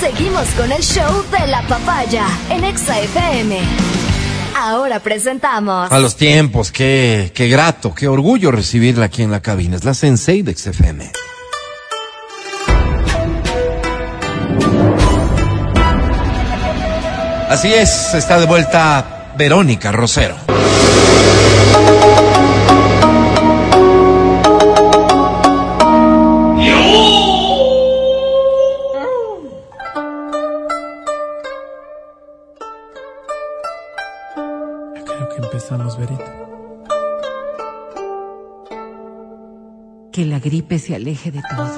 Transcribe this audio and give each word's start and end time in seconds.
Seguimos 0.00 0.48
con 0.56 0.72
el 0.72 0.82
show 0.82 1.24
de 1.30 1.46
la 1.46 1.60
papaya 1.68 2.26
en 2.48 2.64
Exa. 2.64 2.94
Ahora 4.56 4.98
presentamos. 5.00 5.92
A 5.92 5.98
los 5.98 6.16
tiempos, 6.16 6.72
qué, 6.72 7.30
qué 7.34 7.48
grato, 7.48 7.94
qué 7.94 8.08
orgullo 8.08 8.50
recibirla 8.50 9.04
aquí 9.06 9.22
en 9.22 9.30
la 9.30 9.40
cabina. 9.40 9.76
Es 9.76 9.84
la 9.84 9.92
Sensei 9.92 10.40
de 10.40 10.54
XFM. 10.54 11.12
Así 17.50 17.72
es, 17.74 18.14
está 18.14 18.40
de 18.40 18.46
vuelta 18.46 19.34
Verónica 19.36 19.92
Rosero. 19.92 20.36
Que 40.12 40.24
la 40.26 40.40
gripe 40.40 40.78
se 40.78 40.94
aleje 40.96 41.30
de 41.30 41.40
todos, 41.56 41.70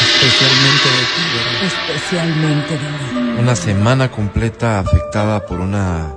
Especialmente 0.00 0.88
de 0.88 1.04
ti, 1.14 1.22
Verito. 1.34 1.66
especialmente 1.66 2.72
de 2.78 3.22
mí. 3.32 3.40
Una 3.40 3.56
semana 3.56 4.10
completa 4.10 4.78
afectada 4.80 5.44
por 5.46 5.60
una 5.60 6.14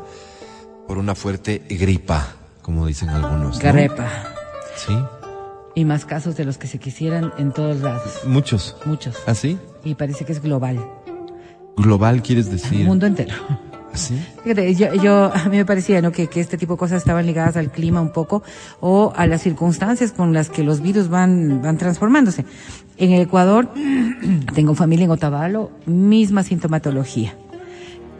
por 0.87 0.97
una 0.97 1.15
fuerte 1.15 1.61
gripa, 1.69 2.33
como 2.61 2.85
dicen 2.87 3.09
algunos. 3.09 3.63
¿no? 3.63 3.73
Sí, 4.75 4.97
Y 5.75 5.85
más 5.85 6.05
casos 6.05 6.35
de 6.35 6.45
los 6.45 6.57
que 6.57 6.67
se 6.67 6.79
quisieran 6.79 7.31
en 7.37 7.51
todos 7.53 7.77
lados. 7.81 8.21
muchos. 8.25 8.75
Muchos. 8.85 9.15
¿Así? 9.27 9.57
Y 9.85 9.95
parece 9.95 10.25
que 10.25 10.31
es 10.33 10.41
global. 10.41 10.83
Global 11.77 12.21
quieres 12.21 12.47
El 12.47 12.53
decir. 12.53 12.85
mundo 12.85 13.05
entero. 13.05 13.35
Fíjate, 14.43 14.75
yo, 14.75 14.93
yo- 14.95 15.31
a 15.33 15.45
mí 15.49 15.57
me 15.57 15.65
parecía 15.65 16.01
¿no? 16.01 16.11
que, 16.11 16.27
que 16.27 16.39
este 16.39 16.57
tipo 16.57 16.73
de 16.73 16.79
cosas 16.79 16.97
estaban 16.99 17.25
ligadas 17.25 17.57
al 17.57 17.71
clima 17.71 18.01
un 18.01 18.11
poco 18.11 18.43
o 18.79 19.11
a 19.15 19.25
las 19.27 19.41
circunstancias 19.41 20.11
con 20.11 20.33
las 20.33 20.49
que 20.49 20.63
los 20.63 20.81
virus 20.81 21.09
van, 21.09 21.61
van 21.61 21.77
transformándose. 21.77 22.45
En 22.97 23.11
el 23.11 23.21
Ecuador, 23.21 23.69
tengo 24.53 24.75
familia 24.75 25.05
en 25.05 25.11
Otavalo, 25.11 25.71
misma 25.85 26.43
sintomatología. 26.43 27.35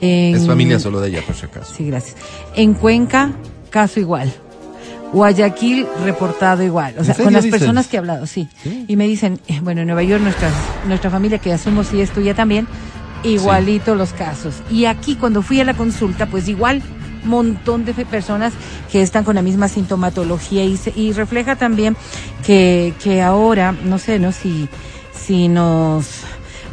En- 0.02 0.36
Es 0.36 0.48
familia 0.48 0.80
solo 0.80 1.00
de 1.02 1.10
ella, 1.10 1.22
por 1.26 1.36
si 1.36 1.46
acaso. 1.46 1.74
Sí, 1.76 1.86
gracias. 1.88 2.16
En 2.56 2.74
Cuenca, 2.74 3.32
caso 3.70 4.00
igual. 4.00 4.32
Guayaquil, 5.12 5.88
reportado 6.06 6.62
igual. 6.64 6.94
O 6.98 7.00
¿En 7.00 7.06
sea, 7.06 7.16
con 7.16 7.34
las 7.34 7.44
dices? 7.44 7.60
personas 7.60 7.88
que 7.88 7.96
he 7.98 8.00
hablado, 8.00 8.28
sí. 8.28 8.48
Sí. 8.62 8.86
Y 8.88 8.96
me 8.96 9.08
dicen, 9.08 9.40
eh, 9.48 9.60
bueno, 9.62 9.82
en 9.82 9.88
Nueva 9.88 10.04
York, 10.04 10.22
nuestra, 10.22 10.50
nuestra 10.88 11.10
familia, 11.10 11.40
que 11.40 11.52
asumo 11.52 11.84
si 11.84 12.00
es 12.00 12.12
tuya 12.12 12.36
también, 12.36 12.68
igualito 13.24 13.96
los 13.96 14.14
casos. 14.14 14.56
Y 14.70 14.86
aquí, 14.86 15.16
cuando 15.16 15.42
fui 15.42 15.60
a 15.60 15.66
la 15.66 15.74
consulta, 15.74 16.26
pues 16.26 16.48
igual, 16.48 16.82
montón 17.24 17.84
de 17.86 17.94
personas 18.06 18.54
que 18.92 19.02
están 19.02 19.24
con 19.26 19.36
la 19.36 19.42
misma 19.42 19.68
sintomatología 19.68 20.64
y, 20.64 20.78
se- 20.78 20.94
y 20.96 21.12
refleja 21.12 21.56
también 21.58 21.98
que, 22.46 22.94
que 23.04 23.22
ahora, 23.22 23.74
no 23.84 23.98
sé, 24.00 24.20
¿no? 24.20 24.32
Si, 24.32 24.70
si 25.14 25.48
nos... 25.50 26.19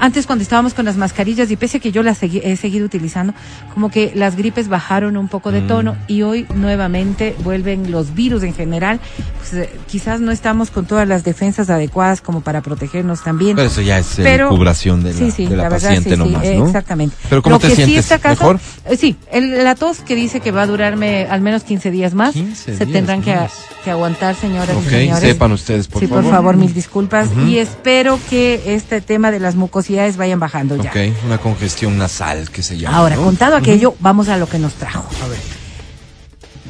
Antes 0.07 0.25
cuando 0.25 0.45
estábamos 0.45 0.73
con 0.73 0.85
las 0.85 0.97
mascarillas 0.97 1.51
y 1.51 1.57
pese 1.57 1.79
a 1.79 1.81
que 1.81 1.91
yo 1.91 2.05
las 2.05 2.23
segui- 2.23 2.41
he 2.45 2.55
seguido 2.55 2.87
utilizando, 2.87 3.35
como 3.75 3.91
que 3.91 4.13
las 4.15 4.37
gripes 4.37 4.69
bajaron 4.69 5.17
un 5.17 5.27
poco 5.27 5.51
de 5.51 5.63
Mm. 5.63 5.67
tono 5.67 5.97
y 6.07 6.23
hoy 6.23 6.47
nuevamente 6.55 7.35
vuelven 7.43 7.91
los 7.91 8.15
virus 8.15 8.45
en 8.45 8.55
general. 8.55 9.01
Pues, 9.39 9.53
eh, 9.55 9.71
quizás 9.89 10.21
no 10.21 10.31
estamos 10.31 10.71
con 10.71 10.87
todas 10.87 11.09
las 11.09 11.25
defensas 11.25 11.71
adecuadas 11.71 12.21
como 12.21 12.41
para 12.43 12.61
protegernos 12.63 13.25
también. 13.25 13.57
Pero 13.57 13.67
eso 13.67 13.81
ya 13.81 13.99
es 13.99 14.07
Pero- 14.15 14.49
cubración 14.49 15.03
de 15.03 15.13
la, 15.13 15.19
sí, 15.19 15.31
sí, 15.33 15.47
de 15.47 15.57
la, 15.57 15.65
verdad, 15.65 15.81
paciente 15.81 16.11
sí, 16.11 16.15
sí, 16.15 16.23
nomás, 16.23 16.45
eh, 16.47 16.57
¿no? 16.57 16.67
Exactamente. 16.67 17.17
Pero 17.29 17.43
¿cómo 17.43 17.57
Lo 17.57 17.59
te 17.59 17.67
que 17.67 17.75
sí 17.75 17.83
sientes? 17.83 18.05
está 18.05 18.19
caso- 18.21 18.41
¿Mejor? 18.45 18.61
eh, 18.85 18.97
sí, 18.97 19.17
el- 19.33 19.65
la 19.65 19.75
tos 19.75 19.99
que 20.03 20.15
dice 20.15 20.39
que 20.39 20.53
va 20.53 20.63
a 20.63 20.67
durarme 20.69 21.27
al 21.29 21.41
menos 21.41 21.65
15 21.65 21.91
días 21.91 22.15
más, 22.15 22.35
15 22.35 22.77
se 22.77 22.85
días 22.87 22.93
tendrán 22.97 23.23
que, 23.23 23.35
más. 23.35 23.51
que 23.85 23.91
aguantar, 23.91 24.37
señoras 24.37 24.77
Ok, 24.77 24.85
y 24.87 24.89
señores. 24.91 25.21
sepan 25.21 25.51
ustedes, 25.51 25.89
por 25.89 26.01
sí, 26.01 26.07
favor. 26.07 26.23
por 26.23 26.33
favor, 26.33 26.57
mil 26.57 26.73
disculpas. 26.73 27.29
Ujú. 27.33 27.41
Y 27.47 27.59
espero 27.59 28.21
que 28.31 28.63
este 28.77 29.01
tema 29.01 29.33
de 29.33 29.41
las 29.41 29.57
mucosidades 29.57 29.96
vayan 30.17 30.41
bajando 30.41 30.77
ya. 30.77 30.91
Ok, 30.91 30.97
una 31.25 31.39
congestión 31.39 31.99
nasal 31.99 32.51
que 32.51 32.63
se 32.63 32.79
llama. 32.79 32.97
Ahora, 32.97 33.17
¿no? 33.17 33.25
contado 33.25 33.57
aquello, 33.57 33.95
vamos 34.01 34.29
a 34.29 34.37
lo 34.37 34.49
que 34.49 34.59
nos 34.59 34.75
trajo. 34.75 35.05
A 35.23 35.29
ver. 35.29 35.39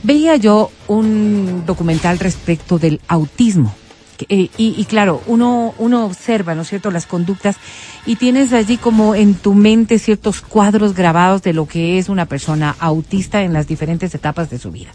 Veía 0.02 0.36
yo 0.36 0.70
un 0.88 1.64
documental 1.66 2.18
respecto 2.18 2.78
del 2.78 3.00
autismo. 3.08 3.74
Eh, 4.28 4.48
y, 4.56 4.74
y 4.78 4.84
claro, 4.86 5.22
uno, 5.26 5.74
uno 5.78 6.06
observa, 6.06 6.54
¿no 6.54 6.62
es 6.62 6.68
cierto?, 6.68 6.90
las 6.90 7.04
conductas 7.04 7.56
y 8.06 8.16
tienes 8.16 8.52
allí 8.54 8.78
como 8.78 9.14
en 9.14 9.34
tu 9.34 9.52
mente 9.52 9.98
ciertos 9.98 10.40
cuadros 10.40 10.94
grabados 10.94 11.42
de 11.42 11.52
lo 11.52 11.66
que 11.66 11.98
es 11.98 12.08
una 12.08 12.24
persona 12.24 12.76
autista 12.78 13.42
en 13.42 13.52
las 13.52 13.66
diferentes 13.66 14.14
etapas 14.14 14.48
de 14.48 14.58
su 14.58 14.70
vida. 14.70 14.90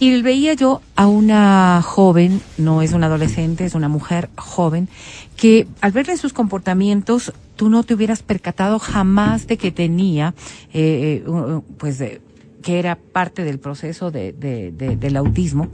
Y 0.00 0.22
veía 0.22 0.54
yo 0.54 0.80
a 0.94 1.08
una 1.08 1.82
joven, 1.82 2.40
no 2.56 2.82
es 2.82 2.92
una 2.92 3.06
adolescente, 3.06 3.64
es 3.64 3.74
una 3.74 3.88
mujer 3.88 4.30
joven, 4.36 4.88
que 5.36 5.66
al 5.80 5.90
verle 5.90 6.16
sus 6.16 6.32
comportamientos, 6.32 7.32
tú 7.56 7.68
no 7.68 7.82
te 7.82 7.94
hubieras 7.94 8.22
percatado 8.22 8.78
jamás 8.78 9.48
de 9.48 9.56
que 9.56 9.72
tenía, 9.72 10.34
eh, 10.72 11.24
eh, 11.26 11.60
pues, 11.78 12.00
eh, 12.00 12.20
que 12.62 12.78
era 12.78 12.94
parte 12.96 13.42
del 13.42 13.58
proceso 13.58 14.12
de, 14.12 14.32
de- 14.32 14.70
de- 14.70 14.96
del 14.96 15.16
autismo 15.16 15.68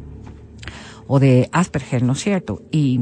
o 1.07 1.21
de 1.21 1.51
Asperger, 1.53 2.03
¿no 2.03 2.15
es 2.15 2.21
cierto? 2.21 2.63
Y, 2.71 3.01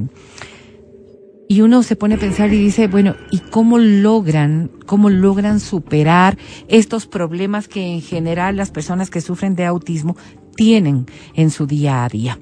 y 1.48 1.60
uno 1.60 1.84
se 1.84 1.94
pone 1.94 2.16
a 2.16 2.18
pensar 2.18 2.52
y 2.52 2.58
dice, 2.58 2.88
bueno, 2.88 3.14
¿y 3.30 3.38
cómo 3.38 3.78
logran, 3.78 4.70
cómo 4.86 5.08
logran 5.10 5.60
superar 5.60 6.36
estos 6.66 7.06
problemas 7.06 7.68
que 7.68 7.92
en 7.94 8.00
general 8.00 8.56
las 8.56 8.70
personas 8.72 9.10
que 9.10 9.20
sufren 9.20 9.54
de 9.54 9.66
autismo 9.66 10.16
tienen 10.54 11.06
en 11.34 11.50
su 11.50 11.66
día 11.66 12.04
a 12.04 12.08
día? 12.08 12.38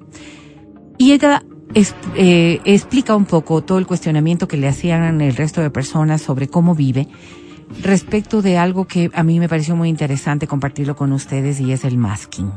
Y 0.98 1.12
ella 1.12 1.42
eh, 1.74 2.60
explica 2.64 3.14
un 3.14 3.24
poco 3.24 3.62
todo 3.62 3.78
el 3.78 3.86
cuestionamiento 3.86 4.48
que 4.48 4.56
le 4.56 4.68
hacían 4.68 5.20
el 5.20 5.36
resto 5.36 5.60
de 5.60 5.70
personas 5.70 6.20
sobre 6.20 6.48
cómo 6.48 6.74
vive 6.74 7.08
respecto 7.82 8.42
de 8.42 8.58
algo 8.58 8.86
que 8.86 9.10
a 9.14 9.22
mí 9.22 9.38
me 9.38 9.48
pareció 9.48 9.76
muy 9.76 9.88
interesante 9.88 10.46
compartirlo 10.46 10.96
con 10.96 11.12
ustedes 11.12 11.60
y 11.60 11.72
es 11.72 11.84
el 11.84 11.96
masking. 11.96 12.50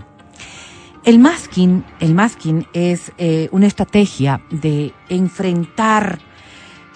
El 1.06 1.20
masking, 1.20 1.84
el 2.00 2.16
masking 2.16 2.66
es 2.74 3.12
eh, 3.18 3.50
una 3.52 3.68
estrategia 3.68 4.42
de 4.50 4.94
enfrentar 5.10 6.20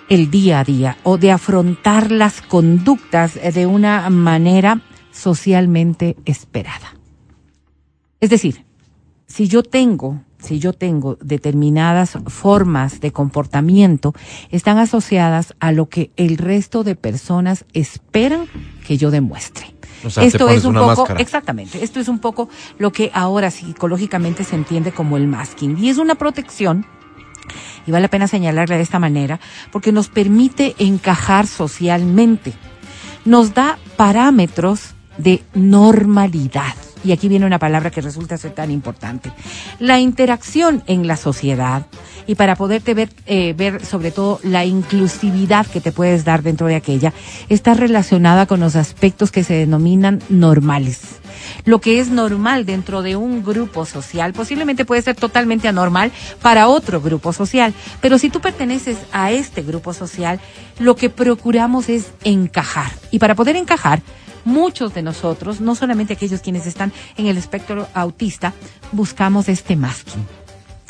el 0.09 0.31
día 0.31 0.61
a 0.61 0.63
día 0.63 0.97
o 1.03 1.17
de 1.17 1.31
afrontar 1.31 2.11
las 2.11 2.41
conductas 2.41 3.35
de 3.53 3.65
una 3.65 4.09
manera 4.09 4.81
socialmente 5.11 6.15
esperada. 6.25 6.96
Es 8.19 8.29
decir, 8.29 8.65
si 9.27 9.47
yo 9.47 9.61
tengo, 9.61 10.21
si 10.39 10.59
yo 10.59 10.73
tengo 10.73 11.17
determinadas 11.21 12.17
formas 12.27 12.99
de 12.99 13.11
comportamiento, 13.11 14.13
están 14.49 14.77
asociadas 14.77 15.53
a 15.59 15.71
lo 15.71 15.87
que 15.87 16.11
el 16.15 16.37
resto 16.37 16.83
de 16.83 16.95
personas 16.95 17.65
esperan 17.73 18.47
que 18.85 18.97
yo 18.97 19.11
demuestre. 19.11 19.73
O 20.03 20.09
sea, 20.09 20.21
te 20.21 20.27
Esto 20.27 20.49
es 20.49 20.63
un 20.63 20.75
poco, 20.75 20.87
máscara. 20.87 21.19
exactamente, 21.19 21.83
esto 21.83 21.99
es 21.99 22.07
un 22.07 22.19
poco 22.19 22.49
lo 22.77 22.91
que 22.91 23.11
ahora 23.13 23.51
psicológicamente 23.51 24.43
se 24.43 24.55
entiende 24.55 24.91
como 24.91 25.17
el 25.17 25.27
masking. 25.27 25.77
Y 25.77 25.89
es 25.89 25.97
una 25.97 26.15
protección 26.15 26.85
y 27.85 27.91
vale 27.91 28.03
la 28.03 28.09
pena 28.09 28.27
señalarla 28.27 28.77
de 28.77 28.83
esta 28.83 28.99
manera, 28.99 29.39
porque 29.71 29.91
nos 29.91 30.09
permite 30.09 30.75
encajar 30.77 31.47
socialmente. 31.47 32.53
Nos 33.25 33.53
da 33.53 33.77
parámetros 33.95 34.93
de 35.17 35.43
normalidad. 35.53 36.75
Y 37.07 37.13
aquí 37.13 37.29
viene 37.29 37.45
una 37.45 37.57
palabra 37.57 37.89
que 37.89 38.01
resulta 38.01 38.37
ser 38.37 38.51
tan 38.51 38.69
importante. 38.69 39.31
La 39.79 39.97
interacción 39.97 40.83
en 40.87 41.07
la 41.07 41.15
sociedad 41.15 41.85
y 42.27 42.35
para 42.35 42.57
poderte 42.57 42.93
ver, 42.93 43.09
eh, 43.27 43.53
ver 43.55 43.85
sobre 43.85 44.11
todo 44.11 44.41
la 44.43 44.65
inclusividad 44.65 45.65
que 45.65 45.79
te 45.79 45.93
puedes 45.93 46.25
dar 46.25 46.43
dentro 46.43 46.67
de 46.67 46.75
aquella, 46.75 47.13
está 47.47 47.75
relacionada 47.75 48.45
con 48.45 48.59
los 48.59 48.75
aspectos 48.75 49.31
que 49.31 49.45
se 49.45 49.53
denominan 49.53 50.21
normales. 50.27 50.99
Lo 51.63 51.79
que 51.79 52.01
es 52.01 52.09
normal 52.09 52.65
dentro 52.65 53.01
de 53.01 53.15
un 53.15 53.41
grupo 53.41 53.85
social 53.85 54.33
posiblemente 54.33 54.83
puede 54.83 55.01
ser 55.01 55.15
totalmente 55.15 55.69
anormal 55.69 56.11
para 56.41 56.67
otro 56.67 56.99
grupo 56.99 57.31
social. 57.31 57.73
Pero 58.01 58.17
si 58.17 58.29
tú 58.29 58.41
perteneces 58.41 58.97
a 59.13 59.31
este 59.31 59.61
grupo 59.61 59.93
social, 59.93 60.41
lo 60.77 60.97
que 60.97 61.09
procuramos 61.09 61.87
es 61.87 62.11
encajar. 62.25 62.91
Y 63.11 63.19
para 63.19 63.35
poder 63.35 63.55
encajar, 63.55 64.01
muchos 64.47 64.93
de 64.93 65.01
nosotros, 65.03 65.61
no 65.61 65.75
solamente 65.75 66.13
aquellos 66.13 66.41
quienes 66.41 66.65
están 66.65 66.91
en 67.17 67.27
el 67.27 67.37
espectro 67.37 67.87
autista, 67.93 68.53
buscamos 68.91 69.49
este 69.49 69.75
masking. 69.75 70.25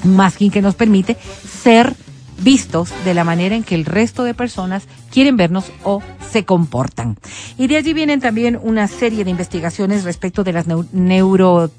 Masking 0.03 0.51
que 0.51 0.61
nos 0.61 0.75
permite 0.75 1.17
ser 1.63 1.93
vistos 2.39 2.91
de 3.03 3.15
la 3.15 3.23
manera 3.23 3.55
en 3.55 3.63
que 3.63 3.73
el 3.73 3.83
resto 3.85 4.23
de 4.23 4.35
personas 4.35 4.83
quieren 5.11 5.37
vernos 5.37 5.71
o 5.83 6.03
se 6.31 6.45
comportan. 6.45 7.17
Y 7.57 7.65
de 7.65 7.77
allí 7.77 7.93
vienen 7.93 8.19
también 8.19 8.59
una 8.61 8.87
serie 8.87 9.23
de 9.23 9.31
investigaciones 9.31 10.03
respecto 10.03 10.43
de 10.43 10.53
las 10.53 10.67
neu- 10.67 10.87
neuro, 10.91 11.71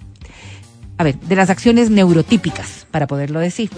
a 0.99 1.05
ver, 1.05 1.19
de 1.21 1.37
las 1.37 1.49
acciones 1.49 1.91
neurotípicas, 1.91 2.87
para 2.91 3.07
poderlo 3.07 3.39
decir. 3.39 3.71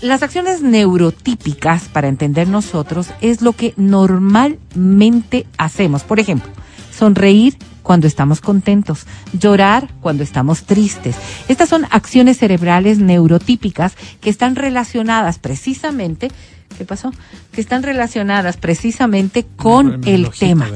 Las 0.00 0.22
acciones 0.22 0.62
neurotípicas, 0.62 1.88
para 1.88 2.06
entender 2.06 2.46
nosotros, 2.46 3.08
es 3.20 3.42
lo 3.42 3.52
que 3.54 3.74
normalmente 3.76 5.46
hacemos. 5.56 6.04
Por 6.04 6.20
ejemplo, 6.20 6.48
sonreír 6.98 7.56
cuando 7.82 8.06
estamos 8.06 8.40
contentos, 8.40 9.06
llorar 9.32 9.88
cuando 10.00 10.22
estamos 10.22 10.64
tristes. 10.64 11.16
Estas 11.48 11.68
son 11.68 11.86
acciones 11.90 12.38
cerebrales 12.38 12.98
neurotípicas 12.98 13.94
que 14.20 14.28
están 14.28 14.56
relacionadas 14.56 15.38
precisamente, 15.38 16.30
¿qué 16.76 16.84
pasó? 16.84 17.12
Que 17.52 17.60
están 17.60 17.82
relacionadas 17.82 18.56
precisamente 18.56 19.46
con 19.56 20.02
el 20.06 20.28
tema. 20.30 20.68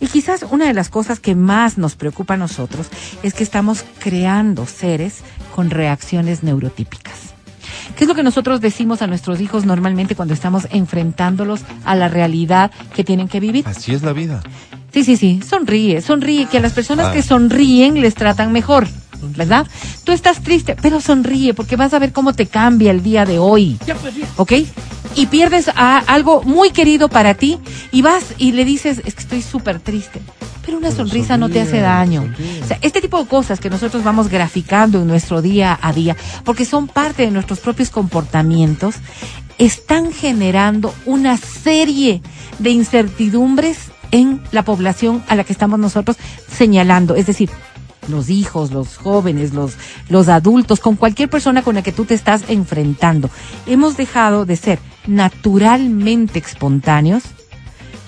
Y 0.00 0.06
quizás 0.06 0.46
una 0.48 0.66
de 0.66 0.74
las 0.74 0.88
cosas 0.88 1.20
que 1.20 1.34
más 1.34 1.76
nos 1.76 1.96
preocupa 1.96 2.34
a 2.34 2.38
nosotros 2.38 2.86
es 3.22 3.34
que 3.34 3.44
estamos 3.44 3.84
creando 3.98 4.66
seres 4.66 5.22
con 5.54 5.70
reacciones 5.70 6.42
neurotípicas. 6.42 7.34
¿Qué 7.96 8.04
es 8.04 8.08
lo 8.08 8.14
que 8.14 8.22
nosotros 8.22 8.60
decimos 8.60 9.02
a 9.02 9.06
nuestros 9.06 9.40
hijos 9.40 9.66
normalmente 9.66 10.16
cuando 10.16 10.34
estamos 10.34 10.66
enfrentándolos 10.70 11.60
a 11.84 11.94
la 11.94 12.08
realidad 12.08 12.70
que 12.94 13.04
tienen 13.04 13.28
que 13.28 13.40
vivir? 13.40 13.66
Así 13.68 13.92
es 13.92 14.02
la 14.02 14.12
vida. 14.12 14.42
Sí, 14.94 15.02
sí, 15.02 15.16
sí, 15.16 15.40
sonríe, 15.48 16.00
sonríe, 16.00 16.46
que 16.46 16.58
a 16.58 16.60
las 16.60 16.72
personas 16.72 17.06
Ah. 17.08 17.12
que 17.12 17.20
sonríen 17.20 18.00
les 18.00 18.14
tratan 18.14 18.52
mejor, 18.52 18.86
¿verdad? 19.36 19.66
Tú 20.04 20.12
estás 20.12 20.40
triste, 20.40 20.76
pero 20.80 21.00
sonríe 21.00 21.52
porque 21.52 21.74
vas 21.74 21.92
a 21.94 21.98
ver 21.98 22.12
cómo 22.12 22.32
te 22.32 22.46
cambia 22.46 22.92
el 22.92 23.02
día 23.02 23.24
de 23.24 23.40
hoy, 23.40 23.76
¿ok? 24.36 24.52
Y 25.16 25.26
pierdes 25.26 25.68
a 25.74 25.98
algo 25.98 26.42
muy 26.44 26.70
querido 26.70 27.08
para 27.08 27.34
ti 27.34 27.58
y 27.90 28.02
vas 28.02 28.34
y 28.38 28.52
le 28.52 28.64
dices, 28.64 29.02
es 29.04 29.14
que 29.16 29.22
estoy 29.22 29.42
súper 29.42 29.80
triste, 29.80 30.20
pero 30.64 30.78
una 30.78 30.92
sonrisa 30.92 31.36
no 31.36 31.48
te 31.48 31.60
hace 31.60 31.80
daño. 31.80 32.32
O 32.62 32.66
sea, 32.68 32.78
este 32.80 33.00
tipo 33.00 33.18
de 33.20 33.26
cosas 33.28 33.58
que 33.58 33.70
nosotros 33.70 34.04
vamos 34.04 34.28
graficando 34.28 35.00
en 35.02 35.08
nuestro 35.08 35.42
día 35.42 35.76
a 35.82 35.92
día, 35.92 36.16
porque 36.44 36.64
son 36.64 36.86
parte 36.86 37.24
de 37.24 37.32
nuestros 37.32 37.58
propios 37.58 37.90
comportamientos, 37.90 38.94
están 39.58 40.12
generando 40.12 40.94
una 41.04 41.36
serie 41.36 42.22
de 42.60 42.70
incertidumbres 42.70 43.78
en 44.10 44.40
la 44.52 44.64
población 44.64 45.22
a 45.28 45.34
la 45.34 45.44
que 45.44 45.52
estamos 45.52 45.78
nosotros 45.78 46.16
señalando. 46.48 47.14
Es 47.14 47.26
decir, 47.26 47.50
los 48.08 48.30
hijos, 48.30 48.70
los 48.70 48.96
jóvenes, 48.96 49.52
los, 49.52 49.74
los 50.08 50.28
adultos, 50.28 50.80
con 50.80 50.96
cualquier 50.96 51.28
persona 51.28 51.62
con 51.62 51.74
la 51.74 51.82
que 51.82 51.92
tú 51.92 52.04
te 52.04 52.14
estás 52.14 52.42
enfrentando. 52.48 53.30
Hemos 53.66 53.96
dejado 53.96 54.44
de 54.44 54.56
ser 54.56 54.78
naturalmente 55.06 56.38
espontáneos 56.38 57.22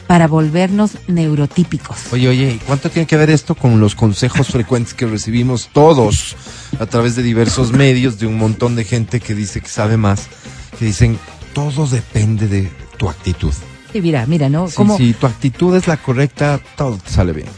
para 0.07 0.29
volvernos 0.29 0.93
neurotípicos. 1.09 2.13
Oye, 2.13 2.29
oye, 2.29 2.53
¿y 2.53 2.59
cuánto 2.59 2.91
tiene 2.91 3.07
que 3.07 3.17
ver 3.17 3.31
esto 3.31 3.55
con 3.55 3.81
los 3.81 3.95
consejos 3.95 4.47
frecuentes 4.53 4.95
que 4.95 5.07
recibimos 5.07 5.69
todos 5.73 6.37
a 6.79 6.87
través 6.87 7.17
de 7.17 7.23
diversos 7.23 7.73
medios 7.73 8.19
de 8.19 8.27
un 8.27 8.39
montón 8.39 8.77
de 8.77 8.85
gente 8.85 9.21
que 9.21 9.35
dice 9.35 9.61
que 9.61 9.69
sabe 9.69 9.97
más, 9.97 10.29
que 10.79 10.85
dicen, 10.85 11.19
todo 11.55 11.87
depende 11.87 12.47
de 12.49 12.71
tu 12.99 13.09
actitud. 13.09 13.53
Sí, 13.93 14.01
mira, 14.03 14.27
mira, 14.27 14.49
¿no? 14.49 14.69
Si, 14.69 14.77
Como- 14.77 14.97
si 14.97 15.13
tu 15.15 15.27
actitud 15.27 15.75
es 15.77 15.87
la 15.87 15.97
correcta, 15.97 16.61
todo 16.77 16.97
te 16.99 17.11
sale 17.11 17.33
bien. 17.33 17.49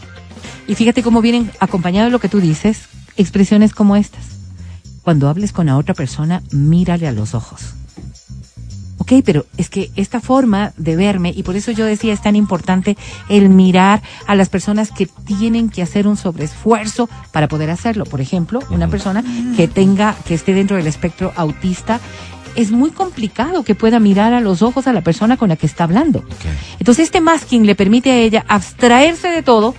Y 0.67 0.75
fíjate 0.75 1.03
cómo 1.03 1.21
vienen 1.23 1.51
acompañado 1.61 2.07
de 2.07 2.11
lo 2.13 2.19
que 2.21 2.29
tú 2.29 2.41
dices, 2.41 2.83
expresiones 3.17 3.73
como 3.75 3.97
estas. 3.97 4.25
Cuando 5.03 5.29
hables 5.29 5.53
con 5.53 5.67
la 5.67 5.77
otra 5.79 5.95
persona, 5.95 6.43
mírale 6.53 7.09
a 7.09 7.13
los 7.13 7.35
ojos. 7.35 7.75
Ok, 8.99 9.23
pero 9.25 9.47
es 9.57 9.71
que 9.71 9.91
esta 9.97 10.21
forma 10.21 10.75
de 10.77 10.95
verme, 10.95 11.33
y 11.35 11.43
por 11.43 11.57
eso 11.57 11.71
yo 11.71 11.87
decía, 11.87 12.13
es 12.13 12.21
tan 12.21 12.37
importante 12.37 12.99
el 13.31 13.49
mirar 13.49 14.03
a 14.27 14.35
las 14.35 14.51
personas 14.51 14.91
que 14.91 15.07
tienen 15.07 15.71
que 15.71 15.81
hacer 15.81 16.07
un 16.07 16.19
sobreesfuerzo 16.19 17.09
para 17.33 17.49
poder 17.49 17.71
hacerlo. 17.71 18.05
Por 18.05 18.21
ejemplo, 18.21 18.61
una 18.71 18.89
persona 18.89 19.25
que 19.57 19.67
tenga, 19.67 20.15
que 20.27 20.35
esté 20.35 20.53
dentro 20.53 20.77
del 20.77 20.87
espectro 20.87 21.33
autista, 21.37 22.01
es 22.59 22.71
muy 22.71 22.91
complicado 22.91 23.63
que 23.63 23.75
pueda 23.75 24.01
mirar 24.01 24.35
a 24.35 24.41
los 24.41 24.63
ojos 24.63 24.87
a 24.87 24.93
la 24.93 25.01
persona 25.01 25.37
con 25.37 25.49
la 25.49 25.57
que 25.57 25.67
está 25.67 25.85
hablando. 25.85 26.25
Entonces 26.79 27.05
este 27.05 27.21
masking 27.21 27.65
le 27.67 27.75
permite 27.75 28.11
a 28.11 28.17
ella 28.17 28.45
abstraerse 28.49 29.29
de 29.29 29.43
todo 29.43 29.75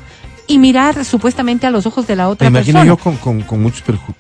y 0.48 0.58
mirar 0.60 1.04
supuestamente 1.06 1.68
a 1.68 1.72
los 1.72 1.86
ojos 1.86 2.08
de 2.08 2.16
la 2.16 2.24
Me 2.26 2.30
otra 2.32 2.48
imagino 2.48 2.80
persona. 2.80 2.86
yo 2.86 2.98
con, 2.98 3.18
con- 3.18 3.42
con 3.42 3.62
muchos 3.62 3.84
perju- 3.86 4.16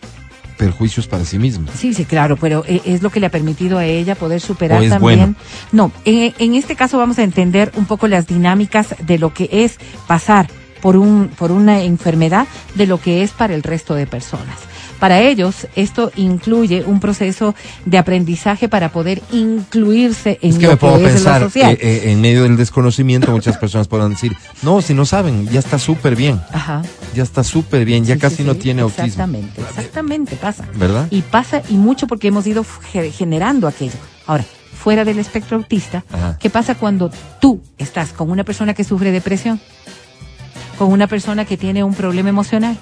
perjuicios 0.58 1.08
para 1.08 1.24
sí 1.26 1.40
mismo. 1.40 1.70
Sí, 1.76 1.94
sí, 1.94 2.04
claro, 2.06 2.36
pero 2.36 2.64
eh, 2.68 2.82
es 2.86 3.02
lo 3.02 3.10
que 3.10 3.20
le 3.22 3.28
ha 3.28 3.32
permitido 3.32 3.78
a 3.78 3.86
ella 3.86 4.16
poder 4.16 4.42
superar 4.42 4.80
¿O 4.80 4.84
es 4.84 4.90
también. 4.90 5.20
bueno? 5.20 5.36
No, 5.72 5.92
eh, 6.06 6.34
en 6.38 6.54
este 6.56 6.76
caso 6.76 6.98
vamos 6.98 7.18
a 7.18 7.24
entender 7.24 7.72
un 7.78 7.86
poco 7.86 8.08
las 8.08 8.28
dinámicas 8.28 8.94
de 9.02 9.18
lo 9.18 9.34
que 9.34 9.48
es 9.64 9.78
pasar 10.06 10.48
por 10.82 10.98
un 10.98 11.30
por 11.30 11.52
una 11.52 11.82
enfermedad 11.82 12.46
de 12.76 12.88
lo 12.88 13.00
que 13.00 13.24
es 13.24 13.32
para 13.32 13.56
el 13.56 13.64
resto 13.64 13.96
de 13.96 14.06
personas. 14.06 14.58
Para 15.00 15.22
ellos, 15.22 15.68
esto 15.76 16.12
incluye 16.18 16.84
un 16.86 17.00
proceso 17.00 17.56
de 17.86 17.98
aprendizaje 17.98 18.68
para 18.68 18.90
poder 18.92 19.22
incluirse 19.32 20.40
en 20.42 20.50
Es 20.52 20.58
que 20.58 20.64
lo 20.66 20.72
me 20.72 20.78
puedo 20.78 20.98
que 20.98 21.06
es 21.06 21.14
pensar, 21.14 21.42
lo 21.42 21.48
social. 21.48 21.72
eh, 21.74 21.78
eh, 21.82 22.12
en 22.12 22.20
medio 22.22 22.44
del 22.44 22.58
desconocimiento, 22.58 23.32
muchas 23.32 23.58
personas 23.58 23.88
podrán 23.88 24.10
decir, 24.12 24.34
no, 24.62 24.82
si 24.82 24.94
no 24.94 25.06
saben, 25.06 25.48
ya 25.48 25.60
está 25.60 25.80
súper 25.80 26.16
bien, 26.18 26.42
Ajá. 26.52 26.82
ya 27.16 27.24
está 27.24 27.44
súper 27.46 27.86
bien, 27.86 28.04
ya 28.04 28.16
Sí, 28.16 28.20
casi 28.22 28.36
sí, 28.38 28.44
no 28.44 28.54
sí, 28.54 28.60
tiene 28.60 28.82
autismo. 28.82 29.06
Exactamente, 29.06 29.62
exactamente, 29.62 30.36
pasa. 30.36 30.66
¿Verdad? 30.76 31.08
Y 31.12 31.22
pasa 31.22 31.62
y 31.70 31.76
mucho 31.76 32.06
porque 32.08 32.28
hemos 32.28 32.46
ido 32.46 32.66
ge- 32.92 33.12
generando 33.12 33.68
aquello. 33.68 33.94
Ahora, 34.28 34.44
fuera 34.74 35.06
del 35.06 35.20
espectro 35.20 35.56
autista, 35.58 36.04
Ajá. 36.12 36.38
¿qué 36.40 36.50
pasa 36.50 36.76
cuando 36.76 37.10
tú 37.40 37.62
estás 37.78 38.12
con 38.12 38.30
una 38.32 38.44
persona 38.44 38.74
que 38.74 38.84
sufre 38.84 39.12
depresión? 39.12 39.60
Con 40.78 40.92
una 40.92 41.08
persona 41.08 41.46
que 41.46 41.58
tiene 41.58 41.84
un 41.84 41.94
problema 41.94 42.30
emocional. 42.30 42.78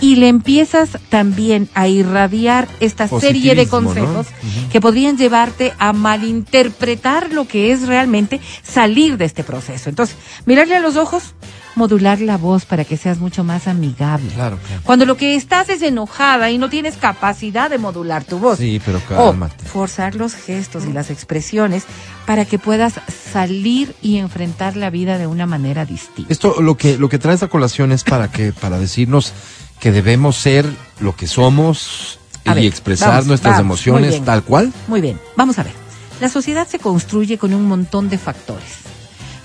Y 0.00 0.16
le 0.16 0.28
empiezas 0.28 0.90
también 1.08 1.68
a 1.74 1.88
irradiar 1.88 2.68
esta 2.80 3.08
serie 3.08 3.54
de 3.54 3.66
consejos 3.66 4.26
que 4.70 4.80
podrían 4.80 5.16
llevarte 5.16 5.72
a 5.78 5.92
malinterpretar 5.94 7.32
lo 7.32 7.46
que 7.48 7.72
es 7.72 7.86
realmente 7.86 8.40
salir 8.62 9.16
de 9.16 9.24
este 9.24 9.42
proceso. 9.44 9.88
Entonces, 9.88 10.16
mirarle 10.44 10.76
a 10.76 10.80
los 10.80 10.96
ojos, 10.96 11.34
modular 11.76 12.20
la 12.20 12.36
voz 12.36 12.64
para 12.66 12.84
que 12.84 12.96
seas 12.96 13.18
mucho 13.18 13.42
más 13.44 13.68
amigable. 13.68 14.30
Claro, 14.34 14.58
claro. 14.66 14.82
Cuando 14.84 15.06
lo 15.06 15.16
que 15.16 15.34
estás 15.34 15.68
es 15.68 15.82
enojada 15.82 16.50
y 16.50 16.58
no 16.58 16.68
tienes 16.68 16.96
capacidad 16.96 17.70
de 17.70 17.78
modular 17.78 18.24
tu 18.24 18.38
voz. 18.38 18.58
Sí, 18.58 18.80
pero 18.84 18.98
O 18.98 19.30
cálmate. 19.30 19.64
forzar 19.64 20.14
los 20.14 20.34
gestos 20.34 20.84
y 20.86 20.92
las 20.92 21.10
expresiones 21.10 21.84
para 22.26 22.44
que 22.44 22.58
puedas 22.58 22.94
salir 23.32 23.94
y 24.02 24.16
enfrentar 24.16 24.76
la 24.76 24.90
vida 24.90 25.18
de 25.18 25.26
una 25.26 25.46
manera 25.46 25.84
distinta. 25.84 26.32
Esto 26.32 26.60
lo 26.60 26.76
que 26.76 26.98
lo 26.98 27.08
que 27.08 27.18
trae 27.18 27.34
esta 27.34 27.48
colación 27.48 27.92
es 27.92 28.04
para 28.04 28.30
que 28.30 28.52
para 28.52 28.78
decirnos 28.78 29.32
que 29.80 29.92
debemos 29.92 30.36
ser 30.36 30.66
lo 31.00 31.14
que 31.14 31.26
somos 31.26 32.18
A 32.44 32.52
y 32.52 32.54
ver, 32.54 32.64
expresar 32.64 33.10
vamos, 33.10 33.26
nuestras 33.26 33.56
vamos, 33.56 33.66
emociones 33.66 34.10
bien. 34.10 34.24
tal 34.24 34.42
cual. 34.42 34.72
Muy 34.88 35.00
bien, 35.00 35.20
vamos 35.36 35.58
a 35.58 35.62
ver. 35.62 35.72
La 36.20 36.28
sociedad 36.28 36.66
se 36.66 36.78
construye 36.78 37.36
con 37.38 37.52
un 37.52 37.64
montón 37.64 38.08
de 38.08 38.18
factores, 38.18 38.78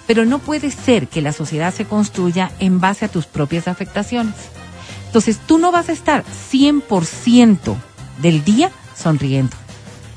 pero 0.07 0.25
no 0.25 0.39
puede 0.39 0.71
ser 0.71 1.07
que 1.07 1.21
la 1.21 1.33
sociedad 1.33 1.73
se 1.73 1.85
construya 1.85 2.51
en 2.59 2.79
base 2.79 3.05
a 3.05 3.09
tus 3.09 3.25
propias 3.25 3.67
afectaciones. 3.67 4.35
Entonces, 5.07 5.39
tú 5.45 5.57
no 5.57 5.73
vas 5.73 5.89
a 5.89 5.91
estar 5.91 6.23
100% 6.53 7.75
del 8.21 8.45
día 8.45 8.71
sonriendo. 8.95 9.57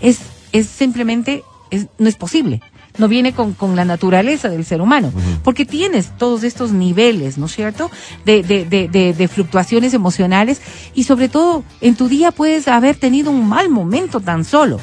Es, 0.00 0.18
es 0.52 0.68
simplemente, 0.68 1.42
es, 1.70 1.88
no 1.98 2.08
es 2.08 2.14
posible. 2.14 2.60
No 2.96 3.08
viene 3.08 3.32
con, 3.32 3.54
con 3.54 3.74
la 3.74 3.84
naturaleza 3.84 4.48
del 4.48 4.64
ser 4.64 4.80
humano, 4.80 5.12
porque 5.42 5.64
tienes 5.64 6.16
todos 6.16 6.44
estos 6.44 6.70
niveles, 6.70 7.38
¿no 7.38 7.46
es 7.46 7.52
cierto?, 7.56 7.90
de, 8.24 8.42
de, 8.42 8.64
de, 8.64 8.88
de, 8.88 9.12
de 9.12 9.28
fluctuaciones 9.28 9.94
emocionales 9.94 10.60
y 10.94 11.04
sobre 11.04 11.28
todo 11.28 11.64
en 11.80 11.96
tu 11.96 12.08
día 12.08 12.30
puedes 12.30 12.68
haber 12.68 12.96
tenido 12.96 13.30
un 13.30 13.48
mal 13.48 13.68
momento 13.68 14.20
tan 14.20 14.44
solo. 14.44 14.78